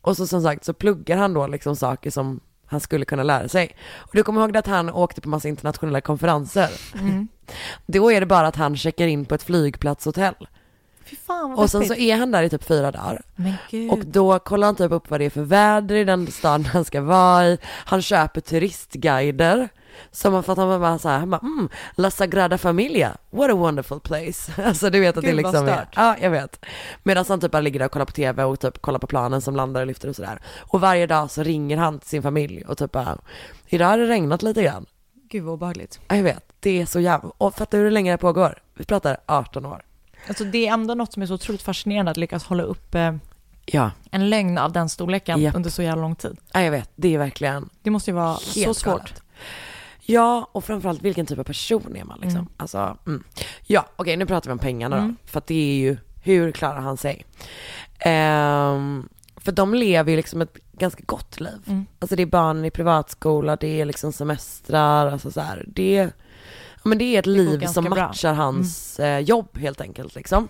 [0.01, 3.49] Och så som sagt så pluggar han då liksom saker som han skulle kunna lära
[3.49, 3.77] sig.
[3.97, 6.71] Och du kommer ihåg att han åkte på massa internationella konferenser?
[7.01, 7.29] Mm.
[7.87, 10.35] Då är det bara att han checkar in på ett flygplatshotell.
[11.27, 13.23] Fan Och sen så är han där i typ fyra dagar.
[13.91, 16.85] Och då kollar han typ upp vad det är för väder i den staden han
[16.85, 17.59] ska vara i.
[17.65, 19.69] Han köper turistguider.
[20.11, 23.55] Som för att han bara så här, han bara, mm, La Sagrada Familia, what a
[23.55, 24.53] wonderful place.
[24.67, 26.65] Alltså du vet att det Gud, vad liksom är, ja jag vet.
[27.03, 29.41] Medan han typ bara ligger där och kollar på tv och typ kollar på planen
[29.41, 30.41] som landar och lyfter och sådär.
[30.59, 33.19] Och varje dag så ringer han till sin familj och typ bara,
[33.67, 34.87] idag har det regnat lite grann.
[35.31, 36.01] Gud vad obehagligt.
[36.09, 38.59] Ja, jag vet, det är så jävla, och fattar du hur länge det pågår?
[38.75, 39.83] Vi pratar 18 år.
[40.29, 43.15] Alltså det är ändå något som är så otroligt fascinerande att lyckas hålla upp eh,
[43.69, 45.55] Ja, En lögn av den storleken Japp.
[45.57, 46.37] under så jävla lång tid.
[46.53, 46.91] ja jag vet.
[46.97, 48.85] Det är verkligen Det måste ju vara så svårt.
[48.85, 49.23] galet.
[50.09, 52.41] Ja, och framförallt vilken typ av person är man liksom?
[52.41, 52.53] Mm.
[52.57, 53.25] Alltså, mm.
[53.63, 55.09] Ja, okej nu pratar vi om pengarna Mm.
[55.09, 55.31] då.
[55.31, 57.25] För att det är ju, hur klarar han sig?
[57.99, 61.63] Ehm, för de lever ju liksom ett ganska gott liv.
[61.67, 61.87] Mm.
[61.99, 66.11] Alltså det är barnen i privatskola, det är liksom semestrar, alltså så här, det
[66.85, 67.93] men det är ett går liv som bra.
[67.93, 68.07] Mm.
[68.07, 70.49] matchar hans eh, jobb helt enkelt liksom.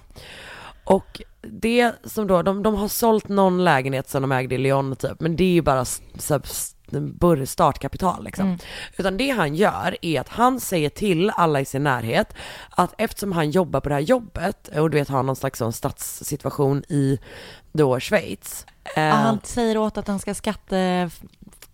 [0.85, 4.97] Och det som då, de, de har sålt någon lägenhet som de ägde i Lyon
[4.97, 6.42] typ, men det är ju bara så här,
[7.46, 8.46] startkapital liksom.
[8.46, 8.59] Mm.
[8.96, 12.35] Utan det han gör är att han säger till alla i sin närhet
[12.70, 15.72] att eftersom han jobbar på det här jobbet och du vet har någon slags sån
[15.72, 17.18] statssituation i
[17.72, 18.66] då Schweiz.
[18.96, 21.11] eh, han säger åt att han ska skatte...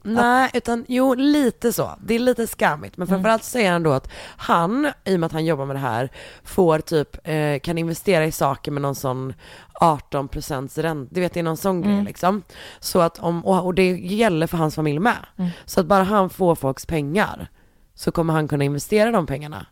[0.04, 1.90] Nej, utan jo lite så.
[2.04, 2.96] Det är lite skammigt.
[2.96, 3.16] Men Mm.
[3.16, 6.08] framförallt säger han då att han, i och med att han jobbar med det här,
[6.44, 9.34] får typ, eh, kan investera i saker med någon sån
[9.74, 11.14] 18 procents ränta.
[11.14, 12.04] Du vet det är någon sån grej Mm.
[12.04, 12.42] liksom.
[12.80, 15.26] Så att om, och, det gäller för hans familj med.
[15.36, 15.50] Mm.
[15.64, 17.48] Så att bara han får folks pengar
[17.94, 19.66] så kommer han kunna investera de pengarna.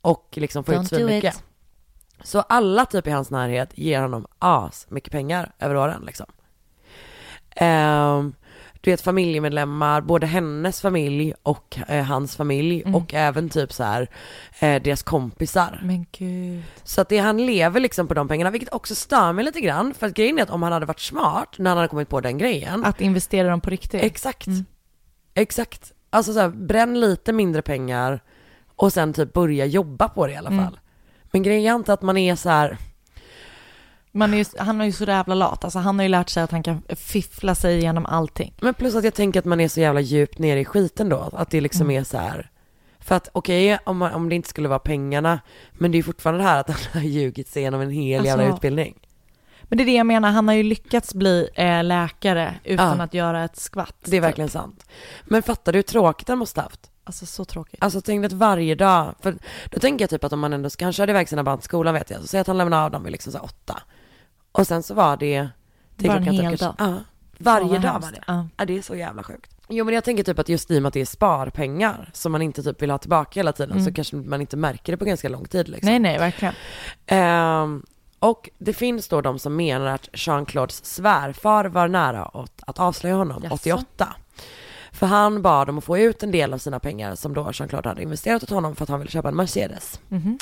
[0.00, 1.34] Och liksom få ut Don't så do mycket.
[1.34, 1.42] it.
[2.22, 6.26] Så alla typ i hans närhet ger honom as mycket pengar över åren liksom.
[7.56, 8.34] Ehm,
[8.84, 12.94] du vet familjemedlemmar, både hennes familj och eh, hans familj Mm.
[12.94, 14.08] och även typ så här
[14.60, 15.80] eh, deras kompisar.
[15.82, 16.62] Men gud.
[16.82, 19.94] Så att det, han lever liksom på de pengarna, vilket också stör mig lite grann.
[19.94, 22.20] För att grejen är att om han hade varit smart när han hade kommit på
[22.20, 22.84] den grejen.
[22.84, 24.02] Att investera dem på riktigt.
[24.02, 24.46] Exakt.
[24.46, 24.64] Mm.
[25.34, 25.92] Exakt.
[26.10, 28.20] Alltså så här, bränn lite mindre pengar
[28.76, 30.58] och sen typ börja jobba på det i alla fall.
[30.58, 30.78] Mm.
[31.32, 32.78] Men grejen är inte att man är så här,
[34.16, 35.64] Man är ju, han är ju så jävla lat.
[35.64, 38.54] Alltså han har ju lärt sig att han kan fiffla sig igenom allting.
[38.60, 41.30] men plus att jag tänker att man är så jävla djupt nere i skiten då.
[41.32, 42.00] Att det liksom Mm.
[42.00, 42.50] är så här.
[42.98, 45.40] För att okej, om, man- om det inte skulle vara pengarna,
[45.72, 48.24] men det är ju fortfarande det här att han har ljugit sig igenom en hel
[48.24, 48.98] jävla Alltså, utbildning.
[49.62, 53.04] Men det är det jag menar, han har ju lyckats bli eh, läkare utan Ja.
[53.04, 53.96] att göra ett skvatt.
[54.04, 54.86] Det är verkligen sant.
[55.24, 56.90] Men fattar du hur tråkigt han måste haft?
[57.04, 57.82] Alltså så tråkigt.
[57.82, 59.34] Alltså tänk att varje dag, för
[59.70, 61.64] då tänker jag typ att om man ändå ska, han körde iväg sina barn till
[61.64, 63.82] skolan vet jag, så säg att han lämnade av dem vid liksom så åtta.
[64.54, 65.48] Och sen så var det
[65.96, 66.74] till Bara en hel kanske- dag.
[66.78, 66.94] Ja,
[67.38, 68.06] varje dag hemskt.
[68.06, 68.20] var det.
[68.26, 68.48] Ja.
[68.56, 69.50] Ja, det är så jävla sjukt.
[69.68, 72.32] Jo men jag tänker typ att just i och med att det är sparpengar som
[72.32, 73.84] man inte typ vill ha tillbaka hela tiden Mm.
[73.84, 75.90] så kanske man inte märker det på ganska lång tid liksom.
[75.90, 76.54] Nej, nej, verkligen.
[77.06, 77.82] Ehm,
[78.18, 83.14] och det finns då de som menar att Jean-Claudes svärfar var nära åt att avslöja
[83.16, 83.54] honom Jaså?
[83.54, 84.08] 88.
[84.92, 87.88] För han bad om att få ut en del av sina pengar som då Jean-Claude
[87.88, 90.00] hade investerat åt honom för att han ville köpa en Mercedes.
[90.08, 90.38] Mhm.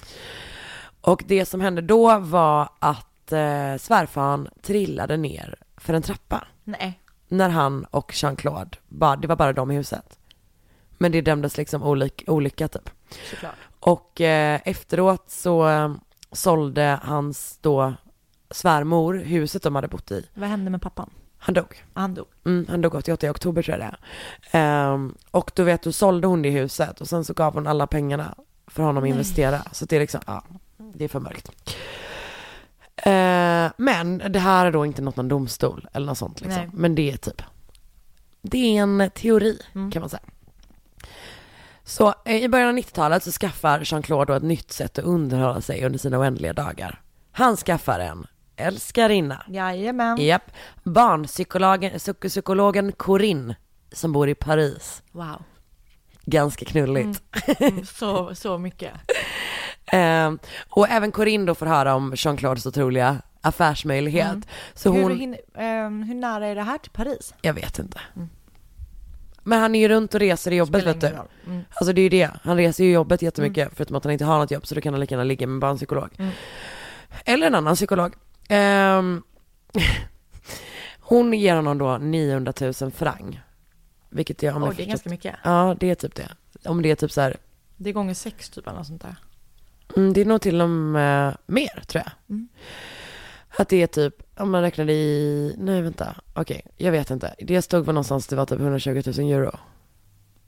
[1.01, 7.01] Och det som hände då var att eh, svärfaren trillade ner för en trappa Nej.
[7.29, 10.18] när han och Jean-Claude, bara, det var bara de i huset.
[10.99, 12.90] Men det dömdes liksom olik, olycka typ.
[13.31, 13.55] Såklart.
[13.81, 15.95] Och eh, efteråt så eh,
[16.33, 17.95] sålde hans då
[18.51, 20.27] svärmor huset de hade bott i.
[20.35, 21.11] Vad hände med pappan?
[21.38, 21.85] Han dog.
[21.95, 22.27] Han dog.
[22.45, 23.97] Mm, han dog 88 i oktober tror jag det
[24.53, 24.92] är.
[24.92, 27.87] Ehm, och då vet du, sålde hon det huset och sen så gav hon alla
[27.87, 28.35] pengarna
[28.66, 29.11] för honom att Nej.
[29.11, 29.62] investera.
[29.73, 30.45] Så det är liksom, ja,
[30.77, 31.51] det är för mörkt.
[32.96, 36.61] Eh, men det här är då inte något någon domstol eller något sånt liksom.
[36.62, 36.70] Nej.
[36.72, 37.42] Men det är typ,
[38.42, 39.90] det är en teori Mm.
[39.90, 40.22] kan man säga.
[41.85, 45.61] Så eh, i början av 90-talet så skaffar Jean-Claude då ett nytt sätt att underhålla
[45.61, 47.00] sig under sina oändliga dagar.
[47.33, 48.26] Han skaffar en
[48.57, 49.44] älskarinna.
[49.48, 50.18] Jajamän.
[50.20, 50.50] Japp.
[50.85, 53.57] Barnpsykologen psyk- psykologen Corinne
[53.92, 55.02] som bor i Paris.
[55.12, 55.42] Wow.
[56.24, 57.22] Ganska knulligt.
[57.61, 58.92] Mm, så, så mycket.
[59.87, 60.33] Eh,
[60.68, 64.27] och även Corinne då får höra om Jean-Claudes otroliga affärsmöjlighet.
[64.27, 64.42] Mm.
[64.75, 67.35] Så hur, hon, hin- ehm, hur nära är det här till Paris?
[67.42, 68.01] jag vet inte.
[68.16, 68.29] Mm.
[69.45, 71.01] Men han är ju runt och reser i jobbet Spelar vet
[71.45, 71.51] du.
[71.51, 71.64] Mm.
[71.75, 72.31] Alltså det är ju det.
[72.42, 74.81] Han reser ju i jobbet jättemycket förutom att han inte har något jobb så då
[74.81, 76.09] kan han lika gärna ligga med en barnpsykolog.
[76.18, 76.31] Mm.
[77.25, 78.14] Eller en annan psykolog.
[78.49, 79.23] Ehm,
[81.01, 83.37] hon ger honom då 900 000 franc.
[84.11, 85.35] Vilket jag, om Oj, jag det är förstått- ganska mycket.
[85.45, 86.29] Ja, det är typ det.
[86.64, 87.37] Om det är typ så här,
[87.77, 89.16] Det är gånger sex typ eller något sånt där.
[89.96, 92.12] Mm, det är nog till och med mer tror jag.
[92.31, 92.48] Mm.
[93.57, 97.35] Att det är typ, om man räknar i, nej vänta, okej, jag vet inte.
[97.38, 99.59] Det stod väl någonstans, det var typ 120 000 euro.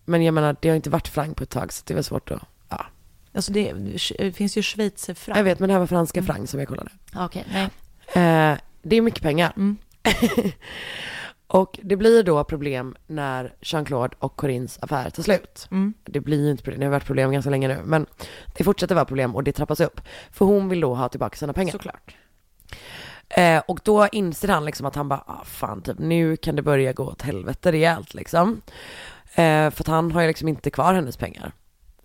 [0.05, 2.05] Men jag menar, det har inte varit franc på ett tag så det är väl
[2.05, 2.87] svårt att, ja.
[3.35, 3.73] Alltså det,
[4.19, 5.37] det finns ju schweizerfranc.
[5.39, 6.35] Jag vet, men det här var franska Mm.
[6.35, 6.91] franc som jag kollade.
[7.17, 7.65] Okej, nej.
[8.07, 9.53] Eh, det är mycket pengar.
[9.57, 9.77] Mm.
[11.55, 15.69] och det blir då problem när Jean-Claude och Corins affär tar slut.
[15.71, 15.95] Mm.
[16.05, 18.07] Det blir ju inte problem, det har varit problem ganska länge nu, men
[18.57, 20.01] det fortsätter vara problem och det trappas upp.
[20.31, 21.73] För hon vill då ha tillbaka sina pengar.
[21.73, 22.17] Såklart.
[23.29, 26.63] Eh, och då inser han liksom att han bara, ah, fan typ nu kan det
[26.63, 28.61] börja gå åt helvete rejält liksom.
[29.35, 31.53] Eh, för att han har ju liksom inte kvar hennes pengar.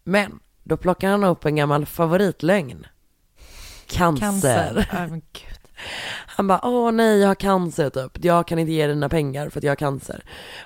[0.03, 2.87] Men då plockar han upp en gammal favoritlögn.
[3.87, 4.87] Cancer.
[4.91, 5.21] Cancer.
[6.27, 9.49] Han bara, åh nej jag har cancer typ, jag kan inte ge dig dina pengar
[9.49, 10.23] för att jag har cancer.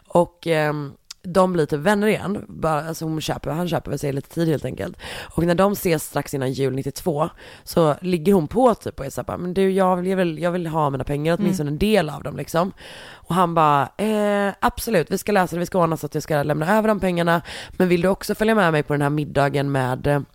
[0.08, 4.14] Och ehm, de blir typ vänner igen, bara, alltså hon köper, han köper väl sig
[4.14, 4.98] lite tid helt enkelt.
[5.36, 7.30] Och när de ses strax innan jul 92
[7.64, 10.52] så ligger hon på typ och är såhär, men du jag vill, jag vill, jag
[10.52, 12.72] vill ha mina pengar, åtminstone en del av dem liksom.
[13.12, 16.24] Och han bara, eh, absolut vi ska lösa det, vi ska ordna så att jag
[16.24, 17.42] ska lämna över de pengarna.
[17.72, 20.26] Men vill du också följa med mig på den här middagen med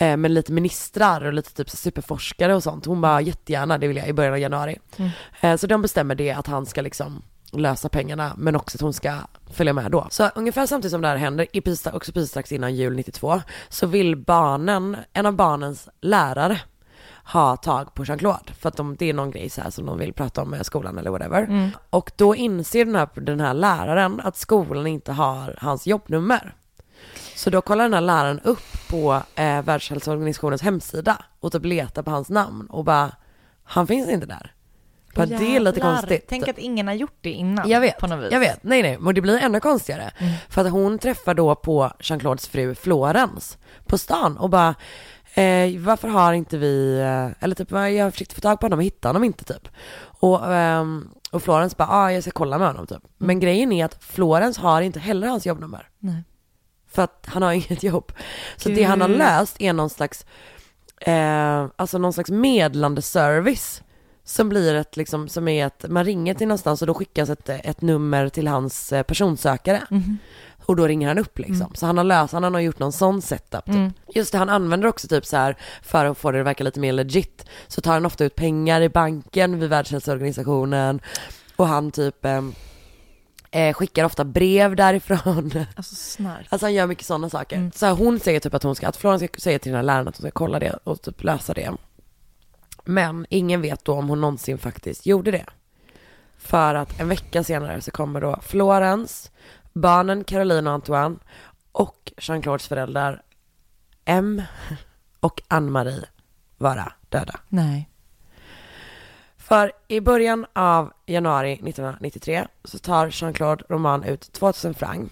[0.00, 2.86] eh, med lite ministrar och lite typ superforskare och sånt.
[2.86, 4.78] Hon bara jättegärna, det vill jag i början av januari.
[5.40, 8.92] Eh, så de bestämmer det att han ska liksom lösa pengarna men också att hon
[8.92, 9.14] ska
[9.52, 10.06] följa med då.
[10.10, 13.40] Så ungefär samtidigt som det här händer, i precis, också precis strax innan jul 92,
[13.68, 16.60] så vill barnen, en av barnens lärare
[17.24, 19.98] ha tag på Jean-Claude för att de, det är någon grej så här som de
[19.98, 21.70] vill prata om med skolan eller whatever.
[21.90, 26.54] Och då inser den här, den här läraren att skolan inte har hans jobbnummer.
[27.34, 32.10] Så då kollar den här läraren upp på eh, Världshälsoorganisationens hemsida och typ letar på
[32.10, 33.12] hans namn och bara,
[33.64, 34.54] han finns inte där.
[35.14, 35.94] Bara, det är lite Jävlar.
[35.96, 36.24] konstigt.
[36.28, 37.68] Tänk att ingen har gjort det innan.
[37.68, 38.32] Jag vet, På något vis.
[38.32, 38.62] jag vet.
[38.62, 40.10] Nej, nej, men det blir ännu konstigare.
[40.48, 44.74] För att hon träffar då på Jean-Claudes fru Florence på stan och bara,
[45.34, 48.78] eh, varför har inte vi, eh, eller typ, jag har försökt få tag på honom
[48.78, 49.68] och hittar honom inte typ.
[50.02, 53.02] Och, ehm, och Florence bara, ah, jag ska kolla med honom typ.
[53.18, 55.88] Men grejen är att Florence har inte heller hans jobbnummer.
[55.98, 56.24] Nej.
[56.90, 58.12] För att han har inget jobb.
[58.56, 59.18] Så det han har Gud.
[59.18, 60.26] löst är någon slags,
[61.00, 63.82] eh, alltså någon slags medlande service.
[64.24, 67.48] Som blir ett, liksom, som är ett, man ringer till någonstans och då skickas ett,
[67.48, 69.82] ett nummer till hans eh, personsökare.
[70.66, 71.74] Och då ringer han upp liksom.
[71.74, 73.92] Så han har löst, han har gjort någon sån setup typ.
[74.14, 76.80] Just det, han använder också typ så här för att få det att verka lite
[76.80, 77.46] mer legit.
[77.68, 81.00] Så tar han ofta ut pengar i banken vid Världshälsoorganisationen.
[81.56, 82.42] Och han typ eh,
[83.50, 85.52] eh, skickar ofta brev därifrån.
[85.76, 86.46] Alltså snark.
[86.48, 87.56] Alltså han gör mycket sådana saker.
[87.56, 87.72] Mm.
[87.72, 89.82] Så här, hon säger typ att hon ska, att Florence ska säga till den här
[89.82, 91.72] läraren att hon ska kolla det och typ lösa det.
[92.84, 95.46] Men ingen vet då om hon någonsin faktiskt gjorde det.
[96.38, 99.30] För att en vecka senare så kommer då Florence,
[99.72, 101.18] barnen Caroline och Antoine
[101.72, 103.22] och Jean-Claudes föräldrar
[104.04, 104.42] M
[105.20, 106.04] och Ann-Marie
[106.58, 107.40] vara döda.
[107.48, 107.89] Nej.
[109.50, 115.08] För i början av januari 1993 så tar Jean-Claude Roman ut 2000 franc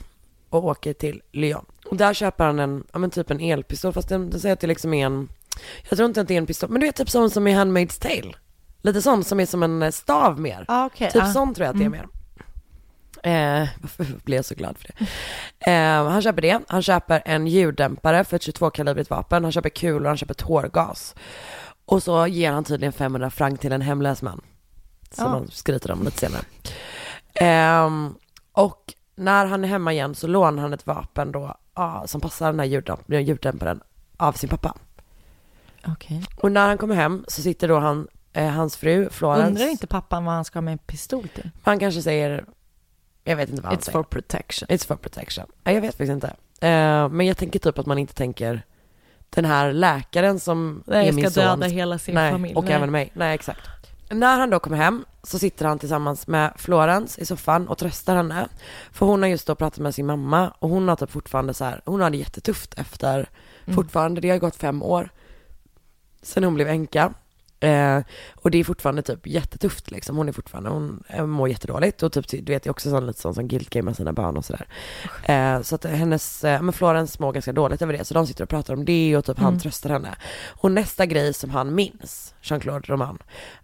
[0.51, 1.65] och åker till Lyon.
[1.87, 4.61] Och där köper han en, ja men typ en elpistol fast den, den säger att
[4.61, 5.29] det liksom är en,
[5.89, 7.55] jag tror inte att det är en pistol, men du vet typ sån som i
[7.55, 8.35] Handmaid's Tale.
[8.83, 10.65] Lite sån som är som en eh, stav mer.
[10.69, 11.11] Ah, okej.
[11.11, 11.33] Typ ah.
[11.33, 12.09] sån tror jag att det är mer.
[13.23, 15.05] Eh, varför blev jag så glad för det?
[15.71, 20.07] Eh, han köper det, han köper en ljuddämpare för ett 22-kalibrigt vapen, han köper kulor,
[20.07, 21.15] han köper tårgas.
[21.89, 24.41] Och så ger han tydligen 500 franc till en hemlös man.
[25.11, 25.33] Som Ja.
[25.39, 26.43] de skryter om lite senare.
[27.35, 28.15] Ehm,
[28.53, 32.47] och när han är hemma igen så lånar han ett vapen då ah, som passar
[32.47, 33.81] den här ljuddämp- ljuddämparen
[34.17, 34.75] av sin pappa.
[35.87, 36.25] Okej.
[36.37, 39.47] Och när han kommer hem så sitter då han, eh, hans fru Florence.
[39.49, 41.51] Undrar inte pappan vad han ska ha med en pistol till?
[41.63, 42.45] Han kanske säger,
[43.25, 43.99] jag vet inte vad han It's säger.
[43.99, 44.69] for protection.
[44.69, 45.47] It's for protection.
[45.65, 46.29] Nej, jag vet faktiskt inte.
[46.67, 48.63] Eh, men jag tänker typ att man inte tänker
[49.31, 51.45] den här läkaren som Nej, är min ska son.
[51.61, 52.55] döda hela sin Nej, familj.
[52.55, 52.73] och Nej.
[52.75, 53.11] även mig.
[53.15, 53.61] Nej, exakt.
[54.11, 58.17] När han då kommer hem så sitter han tillsammans med Florence i soffan och tröstar
[58.17, 58.49] henne.
[58.93, 61.65] För hon har just då pratat med sin mamma och hon har typ fortfarande så
[61.65, 63.29] här, hon har det jättetufft efter,
[63.65, 63.75] Mm.
[63.77, 65.11] fortfarande, det har gått fem år
[66.23, 67.13] sen hon blev änka.
[67.61, 68.01] Eh,
[68.35, 70.17] och det är fortfarande typ jättetufft liksom.
[70.17, 73.07] Hon är fortfarande, hon eh, mår jättedåligt och typ, du vet, det är också sån
[73.07, 74.67] lite sån som guilt med sina barn och sådär.
[75.23, 78.45] Eh, så att hennes, eh, men Florence mår ganska dåligt över det, så de sitter
[78.45, 80.17] och pratar om det och typ han tröstar henne.
[80.49, 83.19] Och nästa grej som han minns, Jean-Claude Roman,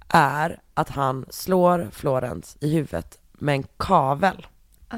[0.09, 4.47] är att han slår Florence i huvudet med en kavel
[4.89, 4.97] Ah,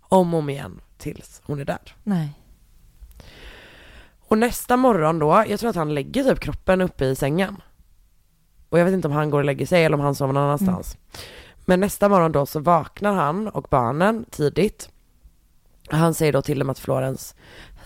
[0.00, 1.90] om och om igen tills hon är död.
[2.04, 2.34] nej.
[4.30, 7.56] Och nästa morgon då, jag tror att han lägger typ kroppen uppe i sängen.
[8.68, 10.42] Och jag vet inte om han går och lägger sig eller om han sover någon
[10.42, 10.96] annanstans.
[11.64, 14.88] Men nästa morgon då så vaknar han och barnen tidigt.
[15.90, 17.34] Han säger då till dem att Florence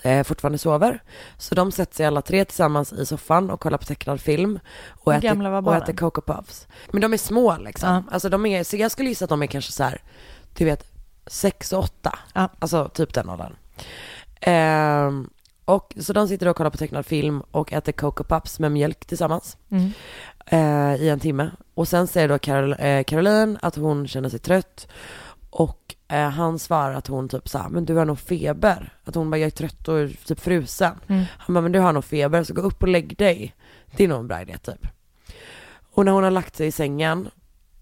[0.02, 1.02] eh, fortfarande sover.
[1.38, 4.58] Så de sätter sig alla tre tillsammans i soffan och kollar på tecknad film.
[4.88, 6.66] Och, äter, och äter Coco Puffs.
[6.90, 7.88] Men de är små liksom.
[7.88, 8.02] Ja.
[8.10, 10.02] Alltså de är, så jag skulle gissa att de är kanske så här,
[10.56, 10.86] du vet,
[11.26, 12.18] sex och åtta.
[12.34, 12.48] Ja.
[12.58, 13.56] Alltså typ den åldern.
[14.40, 15.30] Ehm,
[15.64, 19.04] och så de sitter och kollar på tecknad film och äter Coco Puffs med mjölk
[19.06, 19.90] tillsammans Mm.
[20.46, 21.50] eh, i en timme.
[21.74, 24.88] Och sen säger då Carol, eh, Caroline att hon känner sig trött
[25.50, 28.92] och eh, han svarar att hon typ såhär, men du har nog feber.
[29.04, 30.94] Att hon bara, jag är trött och typ frusen.
[31.06, 31.24] Mm.
[31.38, 33.54] Han bara, men du har nog feber så gå upp och lägg dig.
[33.96, 34.86] Det är nog en bra idé typ.
[35.94, 37.30] Och när hon har lagt sig i sängen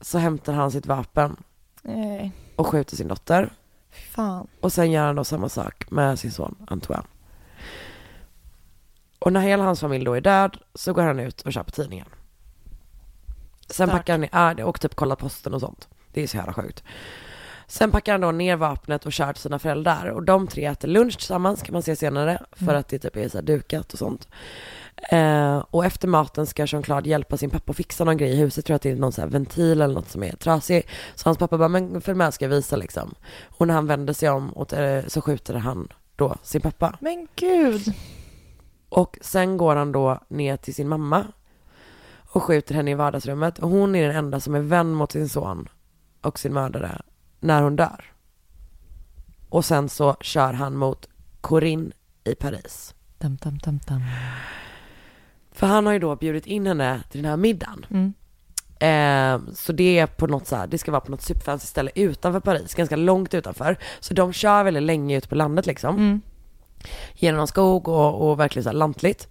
[0.01, 1.37] så hämtar han sitt vapen
[1.83, 3.53] Nej, och skjuter sin dotter.
[3.91, 4.47] fan.
[4.61, 7.03] Och sen gör han då samma sak med sin son Antoine.
[9.21, 12.07] Och när hela hans familj då är död så går han ut och köper tidningen.
[13.67, 13.93] Sen Starkt.
[13.93, 15.89] packar han ner, och typ kollar posten och sånt.
[16.13, 16.83] Det är så jävla sjukt.
[17.67, 20.07] Sen packar han då ner vapnet och kör till sina föräldrar.
[20.07, 22.43] Och de tre äter lunch tillsammans kan man se senare.
[22.53, 22.77] För Mm.
[22.81, 24.29] att det typ är så dukat och sånt.
[25.11, 28.65] Eh, och efter maten ska Jean-Claude hjälpa sin pappa att fixa någon grej i huset.
[28.67, 30.89] Tror att det är någon så här ventil eller något som är trasig.
[31.15, 33.15] Så hans pappa bara, men följ med ska jag visa liksom.
[33.49, 36.97] Och när han vänder sig om och, eh, så skjuter han då sin pappa.
[37.01, 37.95] Men gud.
[38.91, 41.27] Och sen går han då ner till sin mamma
[42.33, 43.59] och skjuter henne i vardagsrummet.
[43.59, 45.69] Och hon är den enda som är vän mot sin son
[46.21, 47.03] och sin mördare
[47.41, 48.05] när hon dör.
[49.49, 51.09] Och sen så kör han mot
[51.41, 51.91] Corinne
[52.25, 52.95] i Paris.
[53.19, 54.03] Dum, dum, dum, dum.
[55.53, 57.87] För han har ju då bjudit in henne till den här middagen.
[57.91, 58.13] Mm.
[58.81, 61.91] Eh, så det är på något så här, det ska vara på något superfancy ställe
[61.95, 63.77] utanför Paris, ganska långt utanför.
[64.01, 65.97] Så de kör väldigt länge ut på landet liksom.
[65.97, 66.21] Mm
[67.15, 69.29] genom någon skog och, och verkligen så här lantligt.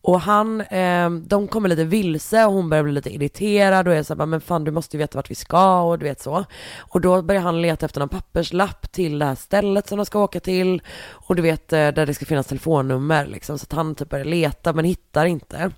[0.00, 4.02] Och han, eh, de kommer lite vilse och hon börjar bli lite irriterad och är
[4.02, 6.44] såhär men fan du måste ju veta vart vi ska och du vet så.
[6.78, 10.20] Och då börjar han leta efter någon papperslapp till det här stället som de ska
[10.20, 10.82] åka till.
[11.10, 13.58] Och du vet eh, där det ska finnas telefonnummer liksom.
[13.58, 15.70] Så att han typ börjar leta men hittar inte.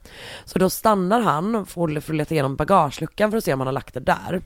[0.45, 3.67] Så då stannar han för för att leta igenom bagageluckan för att se om han
[3.67, 4.43] har lagt det där.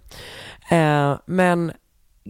[0.70, 1.72] Eh, men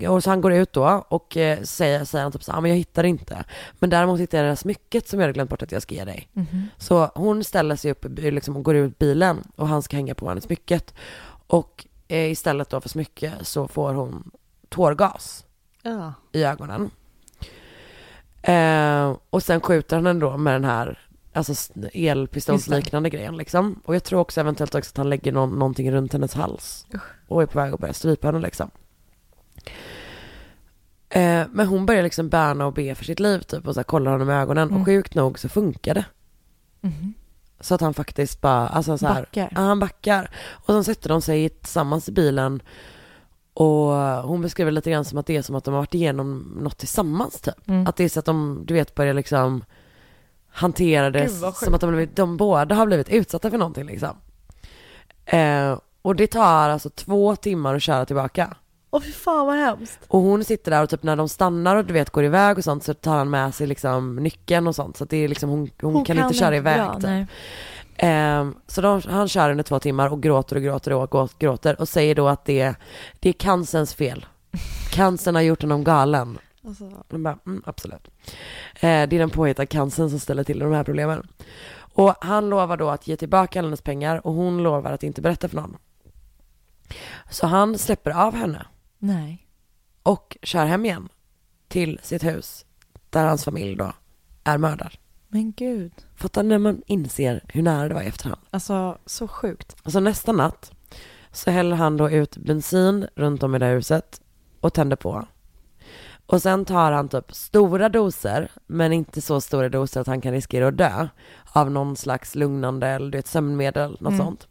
[0.08, 2.60] och så han går ut då och eh, säger, säger han typ så här, "Ah,
[2.60, 3.44] men jag hittar det inte.
[3.78, 5.94] Men däremot hittar jag det här smycket som jag hade glömt bort att jag ska
[5.94, 6.28] ge dig.
[6.32, 6.62] Mhm.
[6.78, 10.40] Så hon ställer sig upp liksom, går ut bilen och han ska hänga på henne
[10.40, 10.94] smycket.
[11.46, 14.30] Och eh, istället då för smycke så får hon
[14.68, 15.44] tårgas
[15.82, 16.12] Ja.
[16.32, 16.90] i ögonen.
[18.42, 20.98] Eh, och sen skjuter han henne då med den här
[21.32, 23.80] alltså elpistolsliknande grejen liksom.
[23.84, 26.86] Och jag tror också eventuellt också att han lägger någon, någonting runt hennes hals.
[27.28, 28.70] Och är på väg att börja strypa henne liksom.
[31.14, 33.84] Eh, men hon börjar liksom bärna och be för sitt liv typ och så här,
[33.84, 34.68] kollar honom i ögonen.
[34.68, 34.80] Mm.
[34.80, 36.04] Och sjukt nog så funkar det.
[36.80, 37.14] Mhm.
[37.60, 39.48] Så att han faktiskt bara, alltså så här, Backar.
[39.54, 40.30] Ja, han backar.
[40.50, 42.62] Och sen sätter de sig tillsammans i bilen.
[43.54, 43.92] Och
[44.28, 46.78] hon beskriver lite grann som att det är som att de har varit igenom något
[46.78, 47.68] tillsammans typ.
[47.68, 47.86] Mm.
[47.86, 49.64] Att det är så att de, du vet, börjar liksom
[50.48, 54.16] hantera det som att de, blivit, de båda har blivit utsatta för någonting liksom.
[55.24, 58.56] Eh, och det tar alltså två timmar att köra tillbaka.
[58.94, 59.98] Åh fy fan vad hemskt.
[60.08, 62.64] Och hon sitter där och typ när de stannar och du vet går iväg och
[62.64, 64.96] sånt så tar han med sig liksom nyckeln och sånt.
[64.96, 67.02] Så det är liksom, hon, hon, kan, inte köra iväg bra, typ.
[67.02, 67.26] nej.
[67.96, 71.88] Ehm, så de, han kör under två timmar och gråter och gråter och gråter och
[71.88, 72.74] säger då att det,
[73.20, 74.26] det är cancerns fel.
[74.90, 76.38] Cancern har gjort honom galen.
[76.66, 78.08] Alltså, De bara, mm, absolut.
[78.74, 81.28] Eh, det är den påhittade cancern som ställer till de här problemen.
[81.94, 85.48] Och han lovar då att ge tillbaka hennes pengar och hon lovar att inte berätta
[85.48, 85.76] för någon.
[87.30, 88.66] Så han släpper av henne
[89.04, 89.46] nej.
[90.02, 91.08] och kör hem igen
[91.68, 92.64] till sitt hus
[93.10, 93.92] där hans familj då
[94.44, 94.92] är mördad.
[95.28, 95.92] Men gud.
[96.16, 98.40] Fattar när man inser hur nära det var i efterhand.
[98.50, 99.76] Alltså så sjukt.
[99.82, 100.72] Alltså nästa natt
[101.32, 104.20] så häller han då ut bensin runt om i det här huset
[104.60, 105.26] och tänder på.
[106.26, 110.32] Och sen tar han typ stora doser, men inte så stora doser att han kan
[110.32, 111.08] riskera att dö
[111.52, 114.18] av någon slags lugnande eller du vet, sömnmedel, något Mm.
[114.18, 114.48] sånt.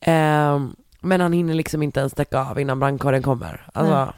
[0.00, 3.66] Ehm, men han hinner liksom inte ens sträcka av innan brandkåren kommer.
[3.74, 4.14] Alltså, Nej.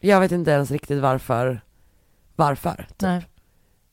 [0.00, 1.60] jag vet inte ens riktigt varför,
[2.36, 2.86] varför.
[2.88, 3.02] Typ.
[3.02, 3.26] Nej.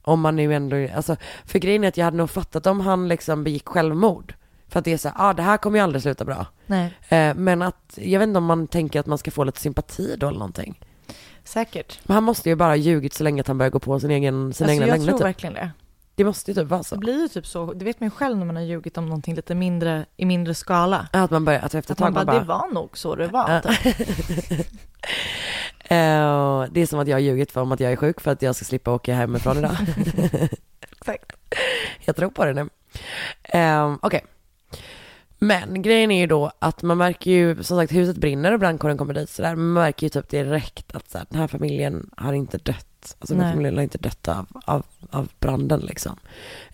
[0.02, 3.08] Om man nu ändå, alltså, för grejen är att jag hade nog fattat om han
[3.08, 4.34] liksom begick självmord.
[4.68, 6.46] För att det är så här, ah, det här kommer ju aldrig sluta bra.
[6.66, 6.94] Nej.
[7.10, 10.16] Eh, men att, jag vet inte om man tänker att man ska få lite sympati
[10.18, 10.80] då eller någonting.
[11.44, 12.00] Säkert.
[12.04, 14.12] Men han måste ju bara ha ljugit så länge att han börjar gå på sin
[14.12, 15.26] egen, sin Alltså, egna jag lögner tror typ.
[15.26, 15.72] verkligen det.
[16.16, 16.98] Det måste ju typ vara Det så.
[16.98, 19.36] blir ju typ så, det vet man ju själv när man har ljugit om någonting
[19.36, 21.08] lite mindre, i mindre skala.
[21.14, 23.28] Ja, Att man börjar, att efter ett tag man bara, det var nog så det
[23.28, 23.60] var.
[23.60, 23.86] Typ.
[25.80, 28.32] eh, det är som att jag har ljugit för om att jag är sjuk för
[28.32, 29.72] att jag ska slippa åka hemifrån idag.
[30.92, 31.32] Exakt.
[32.06, 32.70] Jag tror på det nu.
[33.60, 34.26] Um, Okej.
[35.40, 38.98] Men grejen är ju då att man märker ju, som sagt huset brinner och brandkåren
[38.98, 39.56] kommer dit sådär.
[39.56, 42.88] Man märker ju typ direkt att så här, den här familjen har inte dött.
[43.20, 43.54] Alltså den här Nej.
[43.54, 46.20] familjen har inte dött av, av, av branden liksom.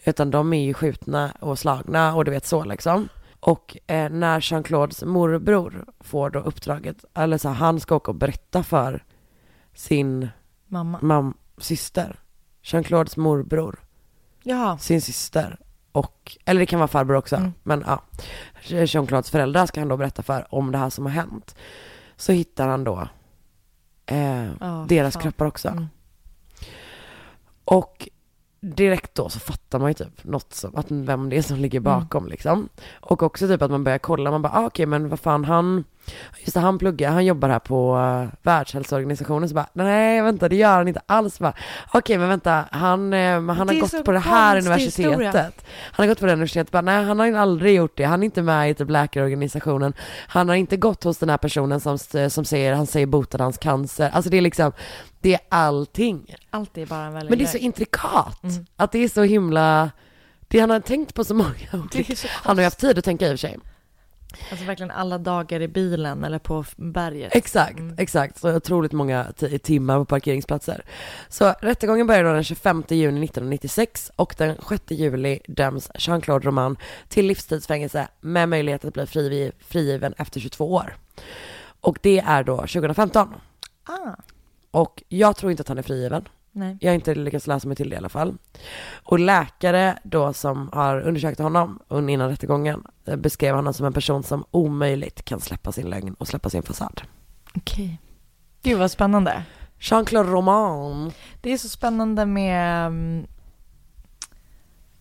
[0.05, 3.09] Utan de är ju skjutna och slagna och du vet så liksom.
[3.39, 8.15] Och eh, när Jean-Claudes morbror får då uppdraget, eller så här, han ska åka och
[8.17, 9.03] berätta för
[9.73, 10.29] sin
[10.67, 10.99] Mamma.
[11.01, 12.19] mam, syster.
[12.63, 13.79] Jean-Claudes morbror
[14.43, 14.77] Ja.
[14.77, 15.57] sin syster
[15.91, 17.53] och, eller det kan vara farbror också, Mm.
[17.63, 18.01] men ja.
[18.63, 21.55] Jean-Claudes föräldrar ska han då berätta för om det här som har hänt.
[22.15, 23.07] Så hittar han då
[24.05, 25.23] eh, Ja, deras fan.
[25.23, 25.67] kroppar också.
[25.67, 25.87] Mm.
[27.67, 28.09] Och
[28.59, 31.79] direkt då så fattar man ju typ något som, att vem det är som ligger
[31.79, 32.69] bakom liksom.
[32.99, 35.83] Och också typ att man börjar kolla, man bara, ah, okej men vad fan han,
[36.39, 40.55] Just det, han pluggar, han jobbar här på uh, Världshälsoorganisationen så bara, nej vänta det
[40.55, 41.53] gör han inte alls bara,
[41.93, 44.97] okej men vänta, han, eh, han har gått på det här universitetet.
[44.97, 45.51] historia.
[45.81, 48.25] Han har gått på det universitetet, bara, nej han har aldrig gjort det, han är
[48.25, 49.93] inte med i typ läkarorganisationen.
[50.27, 51.97] Han har inte gått hos den här personen som,
[52.29, 54.09] som säger, han säger botade hans cancer.
[54.13, 54.71] Alltså det är liksom,
[55.21, 56.35] det är allting.
[56.49, 58.65] Allt är bara en väldigt Men det är så intrikat, Mm.
[58.75, 59.91] att det är så himla,
[60.47, 63.05] det han har tänkt på så många olika, så han har ju haft tid att
[63.05, 63.57] tänka i och för sig.
[64.51, 67.35] Alltså verkligen alla dagar i bilen eller på berget.
[67.35, 67.95] Exakt, Mm.
[67.97, 68.37] exakt.
[68.39, 69.25] Så otroligt många
[69.63, 70.83] timmar på parkeringsplatser.
[71.29, 76.77] Så rättegången börjar då den 25 juni 1996 och den 6 juli döms Jean-Claude Roman
[77.09, 80.95] till livstidsfängelse med möjlighet att bli frigiv- frigiven efter 22 år.
[81.81, 83.33] Och det är då 2015.
[83.83, 84.15] Ah,
[84.71, 86.27] Och jag tror inte att han är frigiven.
[86.57, 86.77] Nej.
[86.81, 88.37] Jag har inte lyckats läsa mig till det i alla fall.
[89.03, 91.79] Och läkare då som har undersökt honom
[92.09, 96.27] innan rättegången eh, beskrev honom som en person som omöjligt kan släppa sin lögn och
[96.27, 97.01] släppa sin fasad.
[97.55, 98.01] Okej.
[98.63, 99.43] Gud vad spännande.
[99.79, 101.11] Jean-Claude Roman.
[101.41, 103.27] Det är så spännande med mm,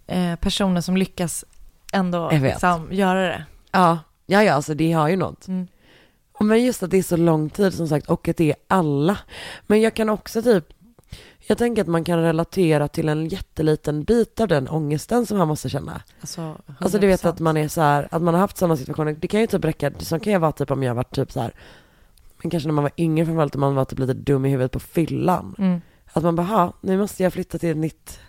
[0.06, 1.44] eh, personer som lyckas
[1.92, 3.44] ändå liksom, göra det.
[3.72, 5.48] Ja, ja, ja, alltså det har ju något.
[5.48, 5.66] Mm.
[6.40, 9.18] Men just att det är så lång tid som sagt och att det är alla.
[9.66, 10.64] Men jag kan också typ,
[11.46, 15.48] jag tänker att man kan relatera till en jätteliten bit av den ångesten som han
[15.48, 16.02] måste känna.
[16.20, 17.28] Alltså, Alltså du vet 100%.
[17.28, 19.64] att man är så här, att man har haft sådana situationer, det kan ju typ
[19.64, 21.52] räcka, som kan jag vara typ om jag varit typ så här,
[22.42, 24.72] men kanske när man var yngre framförallt om man var typ lite dum i huvudet
[24.72, 25.54] på fyllan.
[25.58, 25.80] Mm.
[26.12, 28.20] Att man bara, "Ha, nu måste jag flytta till ett nytt,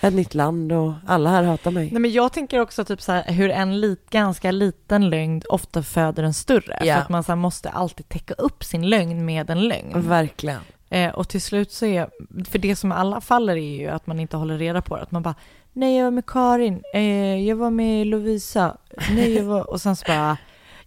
[0.00, 1.90] ett nytt land och alla här hatar mig.
[1.92, 5.82] Nej men jag tänker också typ så här, hur en lit, ganska liten lögn ofta
[5.82, 6.78] föder en större.
[6.84, 6.94] Ja.
[6.94, 10.08] För att man så måste alltid täcka upp sin lögn med en lögn.
[10.08, 10.60] Verkligen.
[10.90, 12.10] Eh, och till slut så är,
[12.44, 15.02] för det som alla faller är ju att man inte håller reda på det.
[15.02, 15.34] Att man bara,
[15.72, 18.76] nej jag var med Karin, eh, jag var med Lovisa,
[19.10, 20.36] nej jag var, och sen så bara,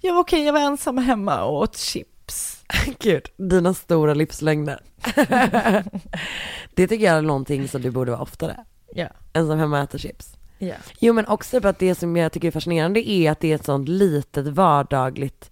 [0.02, 2.64] jag var okej, jag var ensam hemma och åt chips.
[3.00, 4.82] Gud, dina stora livslögner.
[6.74, 8.66] det tycker jag är någonting som du borde vara oftare.
[8.96, 9.08] Ja.
[9.34, 10.38] Ensam hemma och äter chips.
[10.58, 10.76] Ja.
[11.00, 13.56] Jo men också typ att det som jag tycker är fascinerande är att det är
[13.56, 15.52] ett sånt litet vardagligt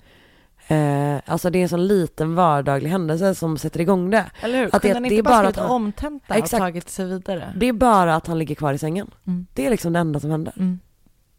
[0.68, 4.32] Eh, alltså det är en sån liten vardaglig händelse som sätter igång det.
[4.41, 4.66] Eller hur?
[4.66, 6.53] Att det- Kunde han det inte är bara bara att han- omtenta Exakt.
[6.53, 7.53] och tagit sig vidare?
[7.57, 9.12] Det är bara att han ligger kvar i sängen.
[9.28, 9.45] Mm.
[9.53, 10.53] Det är liksom det enda som händer.
[10.57, 10.80] Mm.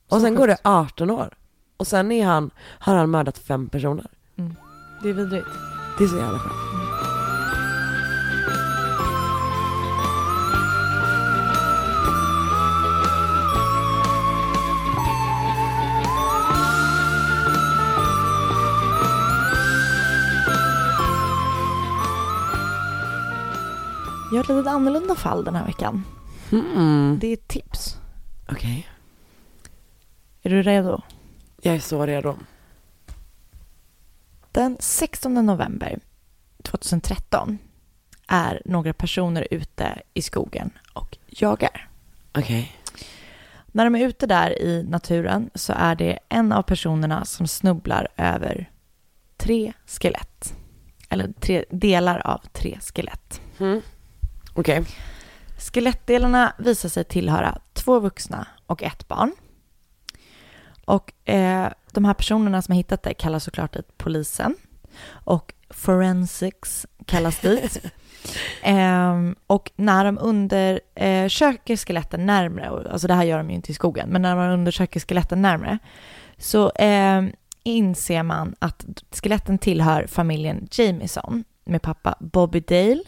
[0.09, 0.67] Och sen går det sjukt.
[0.67, 1.35] 18 år.
[1.77, 4.07] Och sen är han, har han mördat fem personer.
[5.03, 5.47] Det är vidrigt.
[5.99, 6.82] Det är så jävla skönt.
[24.33, 26.05] Jag har ett litet annorlunda fall den här veckan.
[26.53, 27.19] Mm.
[27.21, 27.97] Det är ett tips.
[28.49, 28.89] Okej.
[30.43, 31.01] Är du redo?
[31.63, 32.37] Jag är så redo.
[34.53, 35.99] Den 16 november
[36.63, 37.59] 2013
[38.29, 41.89] är några personer ute i skogen och jagar.
[42.33, 42.77] Okej.
[43.67, 48.09] När de är ute där i naturen så är det en av personerna som snubblar
[48.17, 48.71] över
[49.37, 50.55] tre skelett.
[51.09, 53.41] Eller tre delar av tre skelett.
[53.59, 53.83] Mm.
[54.55, 54.85] Okej.
[55.59, 59.33] Skelettdelarna visar sig tillhöra två vuxna och ett barn.
[60.85, 64.55] Och eh, de här personerna som har hittat det kallas såklart dit polisen.
[65.09, 67.81] Och forensics kallas dit.
[68.63, 73.75] Ehm, och när de undersöker skeletten närmre, alltså det här gör de ju inte i
[73.75, 75.79] skogen, men när man undersöker skeletten närmre
[76.39, 77.33] så ehm,
[77.63, 83.03] inser man att skeletten tillhör familjen Jamison med pappa Bobby Dale,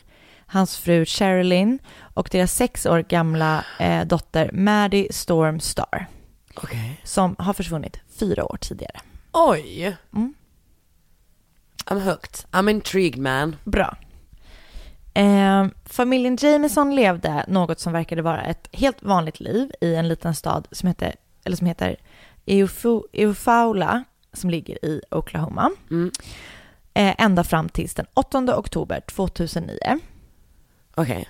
[0.47, 1.79] hans fru Sherilyn
[2.15, 6.07] och deras sex år gamla eh, dotter Maddie Storm Star
[6.55, 7.01] Okej.
[7.05, 9.01] som har försvunnit fyra år tidigare.
[9.33, 9.97] Oj.
[10.15, 10.35] Mm.
[11.87, 12.47] I'm hooked.
[12.51, 13.57] I'm intrigued man.
[13.65, 13.97] Bra.
[15.15, 20.35] Eh, familjen Jameson levde något som verkade vara ett helt vanligt liv i en liten
[20.35, 21.15] stad som heter,
[21.45, 21.97] eller som heter
[23.13, 25.71] Eufaula som ligger i Oklahoma.
[25.91, 26.11] Mm.
[26.95, 30.01] Eh, ända fram tills den 8 oktober 2009.
[30.95, 31.29] Okej.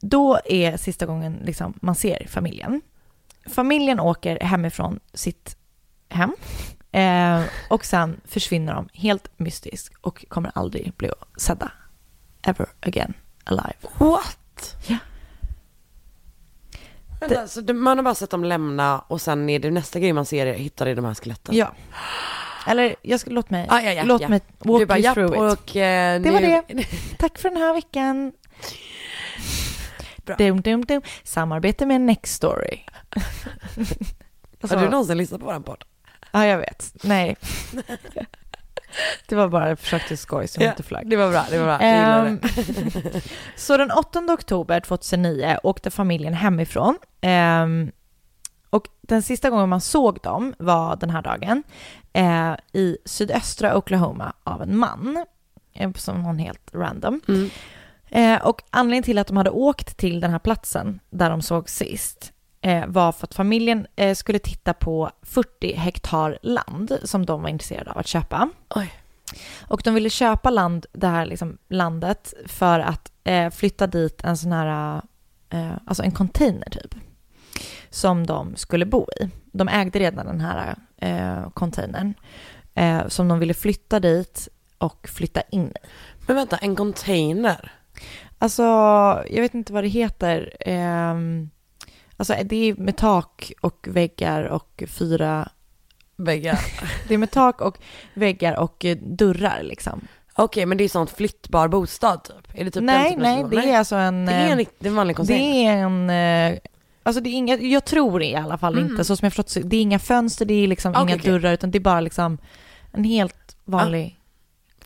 [0.00, 2.80] Då är sista gången liksom man ser familjen.
[3.46, 5.56] Familjen åker hemifrån sitt
[6.08, 6.32] hem
[6.92, 11.72] eh, och sen försvinner de helt mystiskt och kommer aldrig bli sedda
[12.42, 13.14] ever again
[13.44, 13.74] alive.
[13.98, 14.76] What?
[14.86, 14.96] Ja.
[17.62, 20.54] Det, man har bara sett dem lämna och sen är det nästa grej man ser
[20.54, 21.54] hittar i de här skeletten?
[21.56, 21.72] Ja.
[22.66, 24.28] Eller jag ska, låt mig, Ah, ja, ja, låt ja.
[24.28, 25.58] mig walk du bara, you through it.
[25.58, 26.32] och eh, Det nu...
[26.32, 26.84] var det.
[27.18, 28.32] Tack för den här veckan.
[30.24, 30.36] Bra.
[30.36, 31.02] Dum, dum, dum.
[31.24, 32.80] Samarbete med Next Story.
[34.60, 35.84] Alltså, Har du någonsin lyssnat på våran podd?
[36.32, 36.92] Ja, jag vet.
[37.02, 37.36] Nej.
[39.28, 41.10] Det var bara ett försök till skoj som Ja, inte flög.
[41.10, 41.86] Det var bra, det var bra.
[41.86, 43.22] Jag Ehm, det.
[43.56, 46.98] så den 8 oktober 2009 åkte familjen hemifrån.
[47.20, 47.92] Ehm,
[48.70, 51.62] och den sista gången man såg dem var den här dagen
[52.12, 55.24] eh, i sydöstra Oklahoma av en man.
[55.74, 57.20] eh, Som var helt random.
[57.28, 57.50] Mm.
[58.10, 61.70] Eh, och anledningen till att de hade åkt till den här platsen där de såg
[61.70, 67.42] sist eh, var för att familjen eh, skulle titta på 40 hektar land som de
[67.42, 68.50] var intresserade av att köpa.
[68.74, 68.92] Oj.
[69.68, 73.12] Och de ville köpa land, det här liksom landet för att
[73.52, 75.00] flytta dit en sån här,
[75.86, 76.94] alltså en container typ,
[77.90, 79.30] som de skulle bo i.
[79.52, 82.14] De ägde redan den här eh, containern
[83.08, 84.48] som de ville flytta dit
[84.78, 85.86] och flytta in i.
[86.26, 87.72] Men vänta, en container?
[88.38, 88.62] Alltså,
[89.30, 90.56] jag vet inte vad det heter.
[90.60, 91.50] Ehm,
[92.16, 95.48] alltså, det är med tak och väggar och fyra...
[96.16, 96.58] Väggar.
[97.08, 97.78] Det är med tak och
[98.14, 100.00] väggar och eh, dörrar liksom.
[100.34, 102.60] Okej, men det är sånt flyttbar bostad typ?
[102.60, 104.26] Är det typ nej, typen nej, det är alltså en...
[104.26, 105.72] Det är en, eh, det är en vanlig det container?
[105.72, 106.10] är en...
[106.52, 106.58] eh,
[107.02, 108.90] Alltså det är inga, jag tror i alla fall Mm.
[108.90, 111.32] inte, så som jag förstått det är inga fönster, det är liksom Okej, inga okej.
[111.32, 112.38] dörrar, utan det är bara liksom
[112.92, 114.20] en helt vanlig...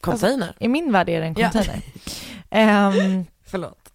[0.01, 0.57] Container?
[0.59, 1.51] I min värld är det en Ja.
[2.51, 3.93] Ehm, Förlåt.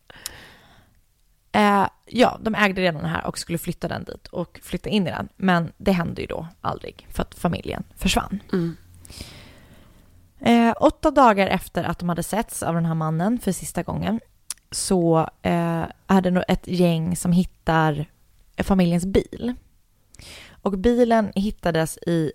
[1.52, 5.08] Eh, ja, de ägde redan den här och skulle flytta den dit och flytta in
[5.08, 5.30] i den.
[5.36, 8.40] Men det hände ju då aldrig för att familjen försvann.
[8.54, 8.78] Mm.
[10.40, 14.20] Eh, åtta dagar efter att de hade setts av den här mannen för sista gången
[14.72, 18.06] så eh, är det nog ett gäng som hittar
[18.58, 19.54] familjens bil.
[20.62, 22.32] Och bilen hittades i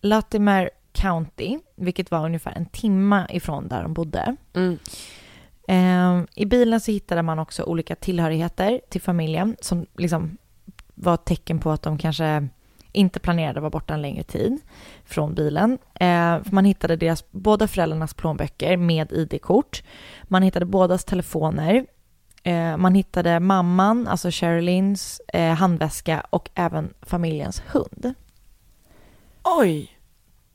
[0.00, 4.36] Latimer County, vilket var ungefär en timma ifrån där de bodde.
[4.54, 4.78] Mm.
[5.68, 10.36] Ehm, I bilen så hittade man också olika tillhörigheter till familjen som liksom
[10.94, 12.48] var tecken på att de kanske
[12.92, 14.58] inte planerade att vara borta en längre tid
[15.04, 15.78] från bilen.
[15.94, 19.82] Eh, för man hittade deras, båda föräldrarnas plånböcker med ID-kort.
[20.24, 21.86] Man hittade bådas telefoner.
[22.42, 28.14] Eh, man hittade mamman, alltså Sherilyn's eh, handväska och även familjens hund.
[29.44, 29.90] Oj!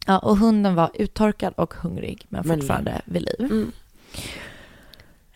[0.08, 3.52] Ja, och hunden var uttorkad och hungrig men Men- fortfarande vid liv.
[3.52, 3.72] Mm.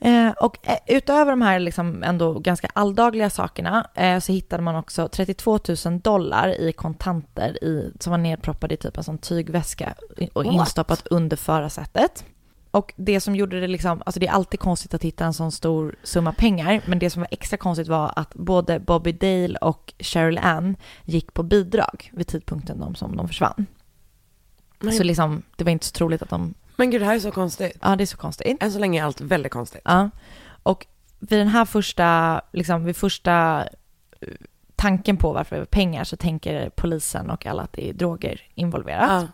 [0.03, 4.75] Eh, och eh, utöver de här liksom ändå ganska alldagliga sakerna eh, så hittade man
[4.75, 9.93] också 32 000 dollar i kontanter i, som var nedproppade i typ en sån tygväska
[10.33, 10.53] och What?
[10.53, 12.25] instoppat under förarsätet.
[12.71, 15.51] Och det som gjorde det liksom, alltså det är alltid konstigt att hitta en sån
[15.51, 19.93] stor summa pengar, men det som var extra konstigt var att både Bobby Dale och
[19.99, 23.65] Cheryl Ann gick på bidrag vid tidpunkten de, som de försvann.
[24.79, 27.19] Men, Så liksom, det var inte så troligt att de, men gud, det här är
[27.19, 27.77] så konstigt.
[27.81, 28.57] ja det är så konstigt.
[28.59, 29.81] Än så länge är allt väldigt konstigt.
[29.85, 30.09] Ja.
[30.63, 30.85] Och
[31.19, 33.67] vid den här första, liksom vid första
[34.19, 34.27] eh,
[34.75, 38.41] tanken på varför det var pengar så tänker polisen och alla att det är droger
[38.55, 39.27] involverat.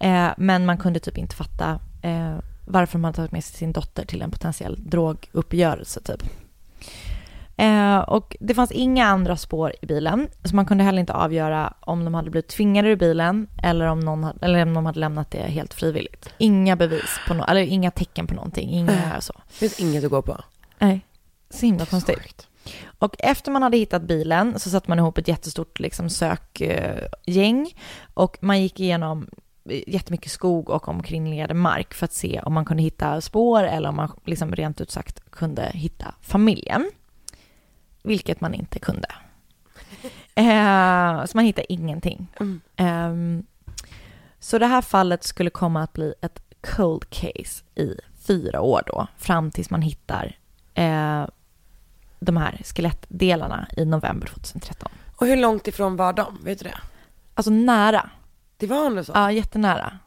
[0.00, 0.06] Ja.
[0.08, 4.04] Eh, men man kunde typ inte fatta eh, varför hade tagit med sig sin dotter
[4.04, 6.22] till en potentiell droguppgörelse typ.
[7.58, 11.74] Eh, och det fanns inga andra spår i bilen, så man kunde heller inte avgöra
[11.80, 15.30] om de hade blivit tvingade ur bilen eller om, någon eller om de hade lämnat
[15.30, 16.28] det helt frivilligt.
[16.38, 19.32] Inga bevis på no- eller inga tecken på någonting, inga så.
[19.48, 20.36] Det finns inget att gå på.
[20.78, 21.00] Nej,
[21.50, 22.48] så himla konstigt.
[22.98, 27.74] Och efter man hade hittat bilen så satte man ihop ett jättestort liksom, sökgäng
[28.14, 29.28] och man gick igenom
[29.86, 33.96] jättemycket skog och omkringliggande mark för att se om man kunde hitta spår eller om
[33.96, 36.90] man liksom rent ut sagt kunde hitta familjen.
[38.02, 39.08] Vilket man inte kunde.
[40.34, 42.26] Eh, så man hittade ingenting.
[42.40, 42.60] Mm.
[42.76, 43.44] Ehm,
[44.38, 46.40] så det här fallet skulle komma att bli ett
[46.76, 47.94] cold case i
[48.26, 50.36] fyra år då, fram tills man hittar
[50.74, 51.26] eh,
[52.20, 54.88] de här skelettdelarna i november 2013.
[55.16, 56.38] Och hur långt ifrån var de?
[56.44, 56.78] Vet du det?
[57.34, 58.10] Alltså nära,
[58.56, 59.12] Det var ändå så?
[59.14, 59.98] ja jättenära.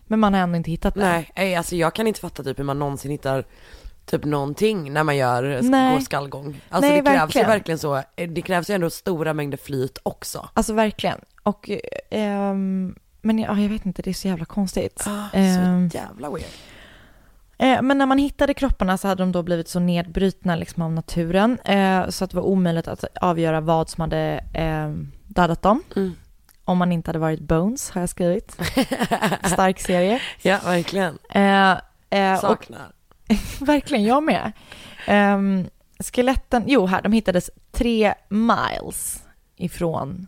[0.00, 1.00] Men man har ändå inte hittat det.
[1.00, 3.44] Nej, nej, alltså jag kan inte fatta typ hur man någonsin hittar
[4.06, 5.94] typ någonting när man gör, Nej.
[5.94, 6.60] går skallgång.
[6.68, 7.46] Alltså Nej, det krävs verkligen.
[7.46, 10.48] ju verkligen så, det krävs ju ändå stora mängder flyt också.
[10.54, 11.18] Alltså verkligen.
[11.42, 11.78] Och, eh,
[12.10, 15.04] ehm, men ja, jag vet inte, det är så jävla konstigt.
[15.06, 16.46] Ah, Ehm, så jävla weird.
[17.58, 20.92] Eh, Men när man hittade kropparna så hade de då blivit så nedbrutna liksom av
[20.92, 24.90] naturen eh, så att det var omöjligt att avgöra vad som hade eh,
[25.26, 25.82] dödat dem.
[25.96, 26.14] Mm.
[26.64, 28.52] Om man inte hade varit Bones har jag skrivit.
[29.44, 30.20] Stark serie.
[30.42, 31.18] Ja, verkligen.
[31.30, 31.70] Eh,
[32.10, 32.92] eh, Saknar.
[33.60, 34.52] verkligen, jag med.
[35.06, 35.66] Ehm,
[36.12, 39.22] skeletten, jo här, de hittades tre miles
[39.56, 40.26] ifrån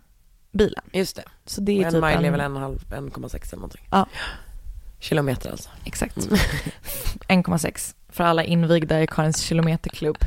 [0.53, 0.85] bilen.
[0.93, 1.25] Just det.
[1.47, 3.89] Så det är en typ mile är en, väl en halv, 1,6 eller någonting.
[3.91, 4.07] Ja.
[5.01, 5.71] Kilometer alltså.
[5.85, 6.17] Exakt.
[7.29, 10.19] 1,6 för alla invigda i Karins kilometerklubb.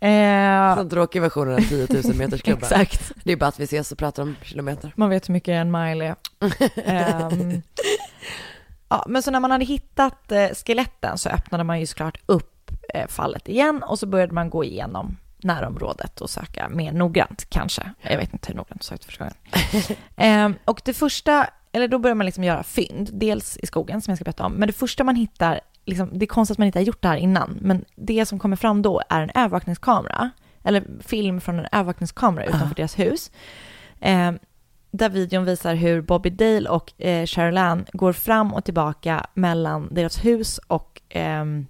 [0.00, 2.62] Eh, Den tråkiga versionen av 10 000 meters klubben.
[2.64, 3.12] exakt.
[3.24, 4.92] Det är bara att vi ses och pratar om kilometer.
[4.96, 6.16] Man vet hur mycket en mile är.
[6.84, 7.62] Ehm,
[8.88, 12.70] ja, men så när man hade hittat eh, skeletten så öppnade man ju såklart upp
[12.94, 17.92] eh, fallet igen och så började man gå igenom närområdet och söka mer noggrant kanske.
[18.00, 19.36] Jag vet inte hur noggrant jag sökte första gången.
[20.16, 24.10] Ehm, och det första, eller då börjar man liksom göra fynd, dels i skogen som
[24.10, 26.66] jag ska berätta om, men det första man hittar, liksom, det är konstigt att man
[26.66, 30.30] inte har gjort det här innan, men det som kommer fram då är en övervakningskamera,
[30.64, 33.30] eller film från en övervakningskamera utanför deras hus.
[34.90, 39.94] Där videon visar hur Bobby Dale och eh, Cheryl Ann går fram och tillbaka mellan
[39.94, 41.66] deras hus och ehm,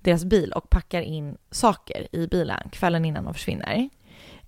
[0.00, 3.88] deras bil och packar in saker i bilen kvällen innan de försvinner.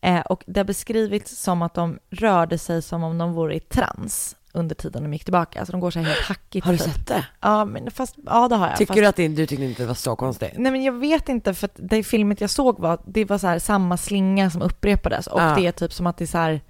[0.00, 3.60] Eh, och det har beskrivits som att de rörde sig som om de vore i
[3.60, 5.58] trans under tiden de gick tillbaka.
[5.58, 6.66] Alltså de går så här helt hackigt.
[6.66, 6.92] Har du typ.
[6.92, 7.26] sett det?
[7.40, 8.76] Ja, men fast, ja det har jag.
[8.76, 10.52] Tycker fast, du att det, du tyckte inte det var så konstigt?
[10.56, 13.46] Nej men jag vet inte för att det filmet jag såg var, det var så
[13.46, 15.54] här samma slinga som upprepades och Ja.
[15.56, 16.60] det är typ som att det är så här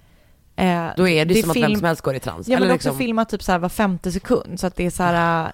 [0.57, 2.47] eh, Då är det, är som att vem som helst går i trans.
[2.47, 4.89] Ja men också liksom- filmat typ så här var femte sekund så att det är
[4.89, 5.45] så här,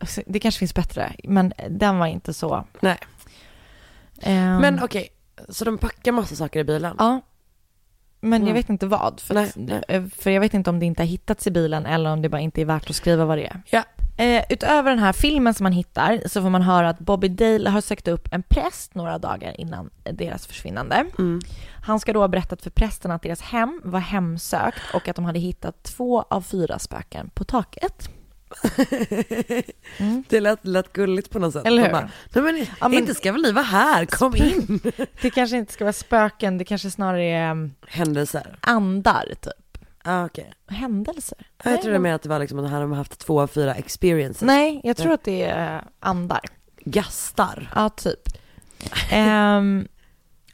[0.00, 2.64] äh, det kanske finns bättre, men den var inte så.
[2.80, 2.98] Nej.
[4.22, 5.08] Ehm, Men okej,
[5.48, 6.96] så de packar massa saker i bilen?
[6.98, 7.20] Ja.
[8.20, 8.54] Men jag Mm.
[8.54, 9.20] vet inte vad.
[9.20, 9.82] För, Nej, nej.
[9.88, 12.28] eh, för jag vet inte om det inte har hittats i bilen eller om det
[12.28, 13.62] bara inte är värt att skriva vad det är.
[13.70, 13.84] Ja.
[14.20, 17.70] Eh, utöver den här filmen som man hittar så får man höra att Bobby Dale
[17.70, 21.04] har sökt upp en präst några dagar innan deras försvinnande.
[21.18, 21.40] Mm.
[21.82, 25.24] Han ska då ha berättat för prästen att deras hem var hemsökt och att de
[25.24, 28.08] hade hittat två av fyra spöken på taket.
[29.98, 30.24] Mm.
[30.28, 31.66] Det lät, lät gulligt på något sätt.
[31.66, 31.90] Eller hur?
[31.92, 34.80] Bara, Nej men, Ja, men- inte ska väl ni vara här, kom in.
[35.20, 38.56] Det kanske inte ska vara spöken, det kanske snarare är um, Händelser.
[38.60, 39.69] andar typ.
[40.04, 40.52] Ah, okej.
[40.68, 41.38] Händelser?
[41.64, 43.74] Jag Nej, trodde mer att det var liksom att här har haft två av fyra
[43.74, 44.42] experiences.
[44.42, 45.14] Nej, jag tror Nej.
[45.14, 46.40] att det är andar.
[46.84, 47.72] Gastar.
[47.74, 48.20] Ja, typ.
[49.10, 49.88] Ehm,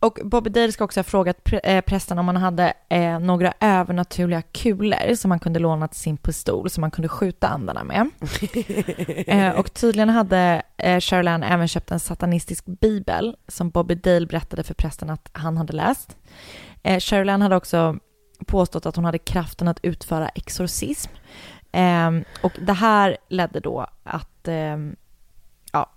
[0.00, 3.52] och Bobby Dale ska också ha frågat pre- eh, prästen om han hade eh, några
[3.60, 8.10] övernaturliga kulor som han kunde låna till sin pistol som han kunde skjuta andarna med.
[9.26, 14.26] eh, och tydligen hade eh, Cheryl Ann även köpt en satanistisk bibel som Bobby Dale
[14.26, 16.16] berättade för prästen att han hade läst.
[16.82, 17.96] Eh, Cheryl Ann hade också
[18.46, 21.10] påstått att hon hade kraften att utföra exorcism.
[21.72, 24.96] Ehm, och det här ledde då att ehm,
[25.72, 25.90] ja,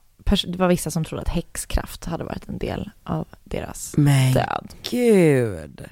[0.48, 4.74] det var vissa som trodde att häxkraft hade varit en del av deras Men död.
[4.90, 5.86] gud.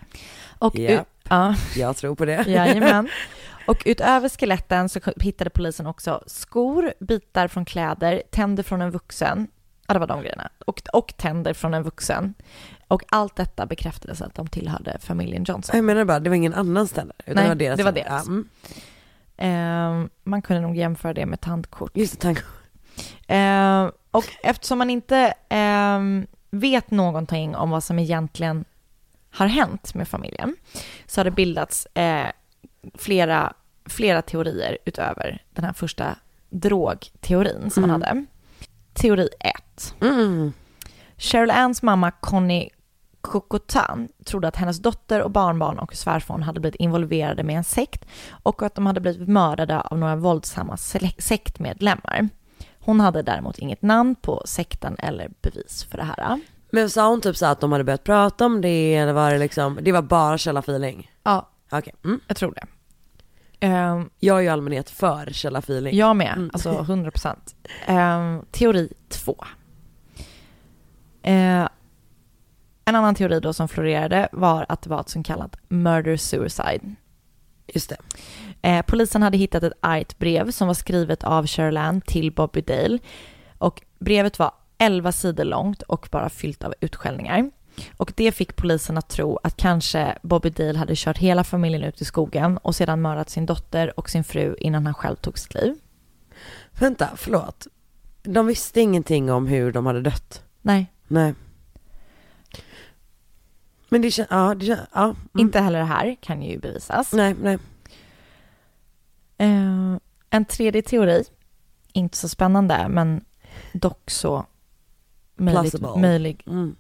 [0.59, 2.43] Och ut, ja, Jag tror på det.
[2.47, 3.09] jajamän.
[3.67, 9.47] Och utöver skeletten så hittade polisen också skor, bitar från kläder, tänder från en vuxen.
[9.87, 10.49] Ja, det var de grejerna.
[10.65, 12.33] Och, och tänder från en vuxen.
[12.87, 15.75] Och allt detta bekräftades att de tillhörde familjen Johnson.
[15.75, 17.13] Jag menar bara, det var ingen annans ställe.
[17.25, 17.77] Utan Nej, det var deras.
[17.77, 18.25] det var deras.
[18.27, 18.47] Ja, mm.
[19.37, 21.91] Ehm, man kunde nog jämföra det med tandkort.
[21.97, 22.43] Just det, tack.
[23.27, 28.65] Eh, och eftersom man inte ehm, vet någonting om vad som egentligen
[29.31, 30.55] har hänt med familjen
[31.05, 32.25] så har det bildats eh,
[32.95, 33.53] flera,
[33.85, 36.15] flera teorier utöver den här första
[36.49, 38.01] drogteorin som man Mm.
[38.07, 38.25] hade.
[38.93, 39.95] Teori 1.
[40.01, 40.53] Mm.
[41.17, 42.69] Cheryl Anns mamma Connie
[43.27, 48.05] Kokotan trodde att hennes dotter och barnbarn och svärfar hade blivit involverade med en sekt
[48.43, 50.77] och att de hade blivit mördade av några våldsamma
[51.17, 52.29] sektmedlemmar.
[52.79, 56.39] Hon hade däremot inget namn på sekten eller bevis för det här.
[56.71, 59.37] Men sa hon typ så att de hade börjat prata om det eller var det
[59.39, 61.11] liksom, det var bara källa-feeling?
[61.23, 61.93] Ja, Okej.
[62.05, 62.19] Mm.
[62.27, 62.65] jag tror det.
[63.59, 65.95] Ehm, Jag är ju allmänhet för källa-feeling.
[65.97, 66.49] jag med, Mm.
[66.53, 67.55] alltså 100 procent.
[67.85, 69.35] Ehm, teori 2.
[72.87, 76.95] En annan teori då som florerade var att det var ett så kallat murder-suicide.
[77.67, 77.97] Just det.
[78.61, 82.61] Eh, polisen hade hittat ett argt brev som var skrivet av Cheryl Ann till Bobby
[82.61, 82.99] Dale.
[83.57, 87.51] Och brevet var 11 sidor långt och bara fyllt av utskällningar.
[87.97, 92.01] Och det fick polisen att tro att kanske Bobby Dale hade kört hela familjen ut
[92.01, 95.53] i skogen och sedan mördat sin dotter och sin fru innan han själv tog sitt
[95.53, 95.75] liv.
[96.79, 97.67] Vänta, förlåt.
[98.23, 100.43] De visste ingenting om hur de hade dött?
[100.61, 101.33] Nej, Nej.
[103.89, 105.03] Men det känns, ja, det känns, ja.
[105.03, 105.17] Mm.
[105.35, 107.13] inte heller det här kan ju bevisas.
[107.13, 107.57] Nej, nej.
[109.37, 109.97] Eh,
[110.29, 111.23] en tredje teori,
[111.93, 113.23] inte så spännande men
[113.73, 114.45] dock så
[115.37, 116.75] möjligt, möjlig, Mm.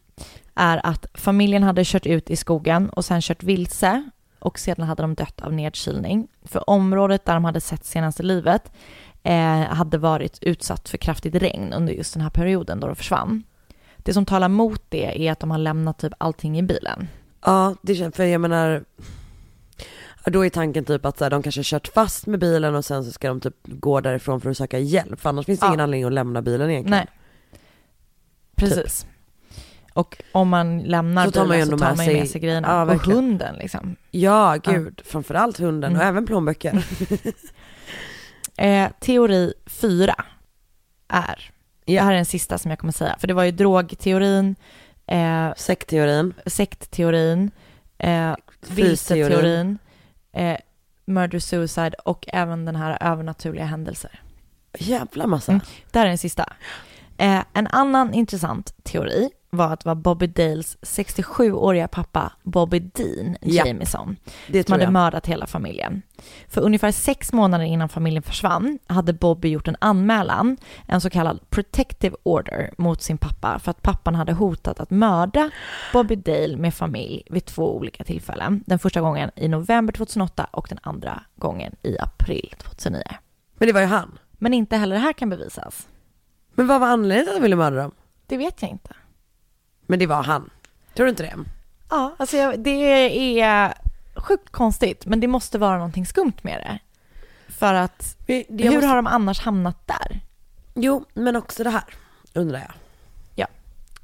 [0.55, 5.03] är att familjen hade kört ut i skogen och sen kört vilse och sedan hade
[5.03, 6.27] de dött av nedkylning.
[6.43, 8.71] För området där de hade sett senaste livet
[9.23, 13.43] eh, hade varit utsatt för kraftigt regn under just den här perioden då de försvann.
[14.07, 17.07] Det som talar mot det är att de har lämnat typ allting i bilen.
[17.45, 18.83] Ja, det känns, för jag menar,
[20.25, 22.75] ja, då är tanken typ att så här, de kanske har kört fast med bilen
[22.75, 25.19] och sen så ska de typ gå därifrån för att söka hjälp.
[25.19, 25.69] För annars finns det Ja.
[25.69, 27.05] ingen anledning att lämna bilen egentligen.
[27.07, 27.07] Nej.
[28.55, 29.05] Precis.
[29.93, 32.67] Och om man lämnar Så tar man bilen så tar man ju med sig- grejerna.
[32.67, 33.95] Ja, och hunden liksom.
[34.11, 35.01] Ja, gud.
[35.05, 36.09] Framförallt hunden och Mm.
[36.09, 36.85] även plånböcker.
[38.59, 40.15] Eh, teori fyra
[41.07, 41.51] är,
[41.87, 44.55] Här är den sista som jag kommer säga, för det var ju drogteorin,
[45.07, 46.33] eh, Sektteorin.
[46.45, 47.51] sektteorin,
[47.97, 48.35] eh,
[48.69, 49.77] vilseteorin,
[50.33, 50.57] eh,
[51.05, 54.21] murder suicide och även den här övernaturliga händelser.
[54.79, 55.51] Jävla massa.
[55.51, 55.65] Mm.
[55.91, 56.53] Det här är den sista.
[57.17, 63.37] Eh, en annan intressant teori var att det var Bobby Dales 67-åriga pappa Bobby Dean
[63.41, 63.65] Ja.
[63.67, 64.15] Jameson
[64.47, 64.93] Det som hade jag.
[64.93, 66.01] mördat hela familjen.
[66.47, 71.49] För ungefär sex månader innan familjen försvann hade Bobby gjort en anmälan, en så kallad
[71.49, 75.49] protective order, mot sin pappa för att pappan hade hotat att mörda
[75.93, 78.63] Bobby Dale med familj vid två olika tillfällen.
[78.67, 83.03] Den första gången i november 2008 och den andra gången i april 2009.
[83.57, 84.17] Men det var ju han.
[84.31, 85.87] Men inte heller det här kan bevisas.
[86.55, 87.91] Men vad var anledningen till att han ville mörda dem?
[88.27, 88.89] Det vet jag inte.
[89.87, 90.49] Men det var han.
[90.95, 91.35] Tror du inte det?
[91.89, 93.73] Ja, alltså jag, det är
[94.15, 96.79] sjukt konstigt, men det måste vara någonting skumt med det.
[97.53, 100.19] För att, Det, hur måste- har de annars hamnat där?
[100.73, 101.83] Jo, men också det här
[102.33, 102.71] undrar jag.
[103.35, 103.47] Ja.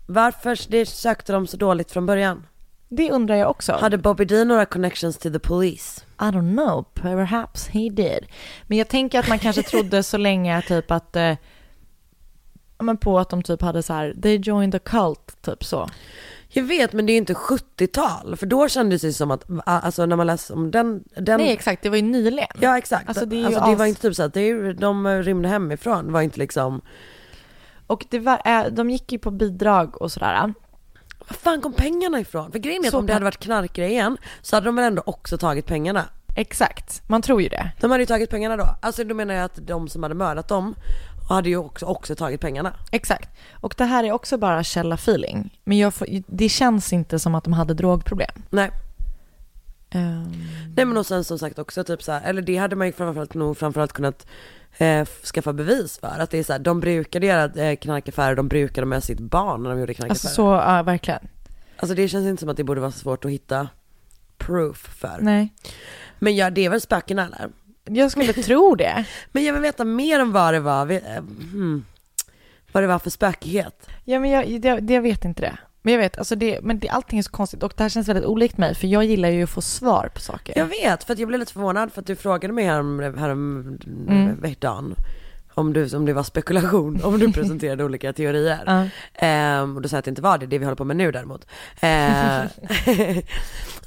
[0.06, 2.48] Varför det sökte de så dåligt från början?
[2.90, 3.72] Det undrar jag också.
[3.82, 6.02] Hade Bobby Dean några connections to the police?
[6.20, 8.26] I don't know, perhaps he did.
[8.68, 11.36] Men jag tänker att man kanske trodde så länge typ att, eh,
[12.84, 15.90] men på att de typ hade så här, they joined the cult, typ så.
[16.56, 20.06] Jag vet, men det är ju inte 70-tal, för då kändes det som att, alltså
[20.06, 22.48] när man läser om den, den Nej exakt, det var ju nyligen.
[22.60, 25.08] Ja exakt, Alltså, det alltså, det var inte typ så att det är, ju- de
[25.08, 26.82] rymde hemifrån, var inte liksom,
[27.88, 30.54] Och det var, eh, de gick ju på bidrag och sådär.
[31.28, 32.52] var fan kom pengarna ifrån?
[32.52, 35.38] För grejen är att om det hade varit knarkgrejen så hade de väl ändå också
[35.38, 36.06] tagit pengarna?
[36.36, 37.72] Exakt, man tror ju det.
[37.82, 38.68] De hade ju tagit pengarna då.
[38.82, 40.76] Alltså då menar jag att de som hade mördat dem
[41.30, 42.74] hade ju också, också tagit pengarna.
[42.92, 43.30] Exakt.
[43.52, 45.60] Och det här är också bara källa feeling.
[45.64, 48.44] Men jag får, det känns inte som att de hade drogproblem.
[48.50, 48.72] Nej.
[49.90, 50.32] Ehm,
[50.76, 52.94] Nej men och sen som sagt också typ så här, eller det hade man ju
[52.94, 54.28] framförallt nog framförallt kunnat
[54.78, 56.20] eh, skaffa bevis för.
[56.20, 59.64] Att det är så här, de brukade göra eh, knarkaffärer, de brukade med sitt barn
[59.64, 60.12] när de gjorde knarkaffärer.
[60.12, 61.28] alltså så, ja verkligen.
[61.78, 63.68] Alltså det känns inte som att det borde vara svårt att hitta
[64.38, 65.18] proof för.
[65.20, 65.54] Nej.
[66.20, 67.50] Men ja, det är väl spökena eller?
[67.84, 69.06] Jag skulle tro det.
[69.32, 71.86] Men jag vill veta mer om vad det var, vi- eh, hmm,
[72.72, 73.88] vad det var för spökighet.
[74.04, 75.58] Ja men jag, det, jag vet inte det.
[75.82, 78.08] Men jag vet, alltså det, men det, allting är så konstigt och det här känns
[78.08, 80.58] väldigt olikt mig för jag gillar ju att få svar på saker.
[80.58, 83.78] Jag vet, för att jag blev lite förvånad för att du frågade mig härom, härom
[84.08, 84.56] Mm.
[85.54, 88.60] om, du, om det var spekulation, om du presenterade olika teorier.
[88.66, 88.88] Ja.
[89.28, 90.98] Ehm, och då sa jag att det inte var det, det vi håller på med
[90.98, 91.46] nu däremot.
[91.82, 92.42] Eh,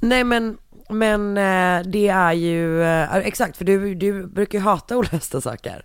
[0.00, 0.58] nej men,
[0.88, 5.84] men eh, det är ju, eh, exakt för du, du brukar ju hata olösta saker.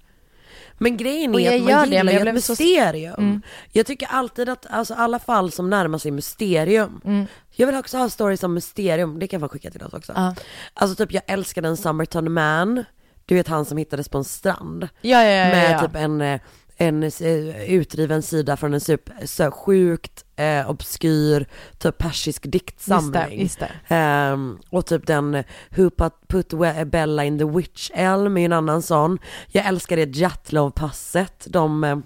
[0.78, 3.14] Men grejen är att man det, gillar ju ett blev så- mysterium.
[3.18, 3.42] Mm.
[3.72, 7.02] Jag tycker alltid att, alltså alla fall som närmar sig mysterium.
[7.06, 7.26] Mm.
[7.52, 10.14] Jag vill också ha stories om mysterium, det kan jag skicka till oss också.
[10.16, 10.36] Ja.
[10.74, 12.84] Alltså typ jag älskade en Summerton Man,
[13.26, 14.88] du vet han som hittades på en strand.
[15.02, 16.42] Ja, ja, ja, med typ en, eh,
[16.88, 21.46] en eh, utdriven sida från en super, så sjukt eh, obskyr,
[21.78, 23.12] typ persisk Just diktsamling.
[23.12, 23.72] det, just det.
[23.96, 25.90] Ehm, och typ den eh, Who
[26.28, 29.18] Put, We- Bella in the Witch Elm är en annan sån.
[29.48, 31.98] Jag älskar det Jatlov-passet, de eh,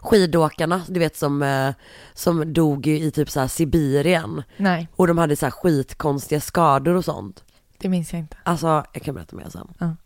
[0.00, 1.70] skidåkarna, du vet som, eh,
[2.14, 4.42] som dog i typ så Sibirien.
[4.56, 7.44] Nej, Och de hade så skitkonstiga skador och sånt.
[7.78, 8.36] Det minns jag inte.
[8.42, 9.96] Alltså, jag kan berätta mer sen.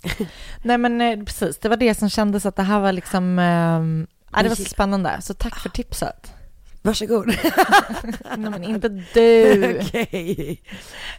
[0.62, 3.38] Nej men eh, precis, det var det som kändes att det här var liksom,
[4.32, 5.18] ja, det var så spännande.
[5.22, 6.32] Så tack för tipset.
[6.82, 7.26] Varsågod.
[8.36, 9.78] Nej men inte du.
[9.80, 10.62] Okej.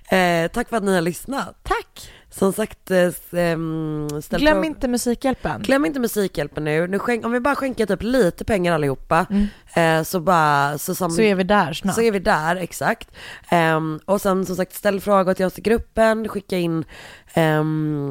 [0.10, 1.56] Eh, tack för att ni har lyssnat.
[1.64, 2.12] Tack.
[2.36, 4.66] Som sagt, ställ Glöm frågor.
[4.66, 5.62] inte Musikhjälpen.
[5.62, 6.88] Glöm inte Musikhjälpen nu.
[6.88, 10.00] nu skänk, om vi bara skänker typ lite pengar allihopa Mm.
[10.00, 11.96] eh, så bara så, sam- Så är vi där snart.
[11.96, 13.12] så är vi där, exakt.
[13.50, 16.86] Ehm, och sen som sagt ställ frågor till oss i gruppen, skicka in
[17.34, 18.10] ehm,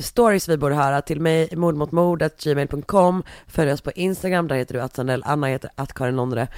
[0.00, 4.94] stories vi borde höra till mig, mordmotmord.gmail.com, följ oss på Instagram, där heter du att
[4.96, 6.48] Sandell, Anna heter att Karin Londre.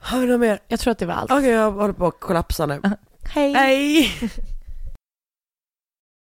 [0.00, 0.58] Har vi något mer?
[0.68, 1.30] Jag tror att det var allt.
[1.32, 2.80] Okej, jag håller på att kollapsa nu.
[3.34, 3.52] Hej.
[3.54, 4.12] Hej!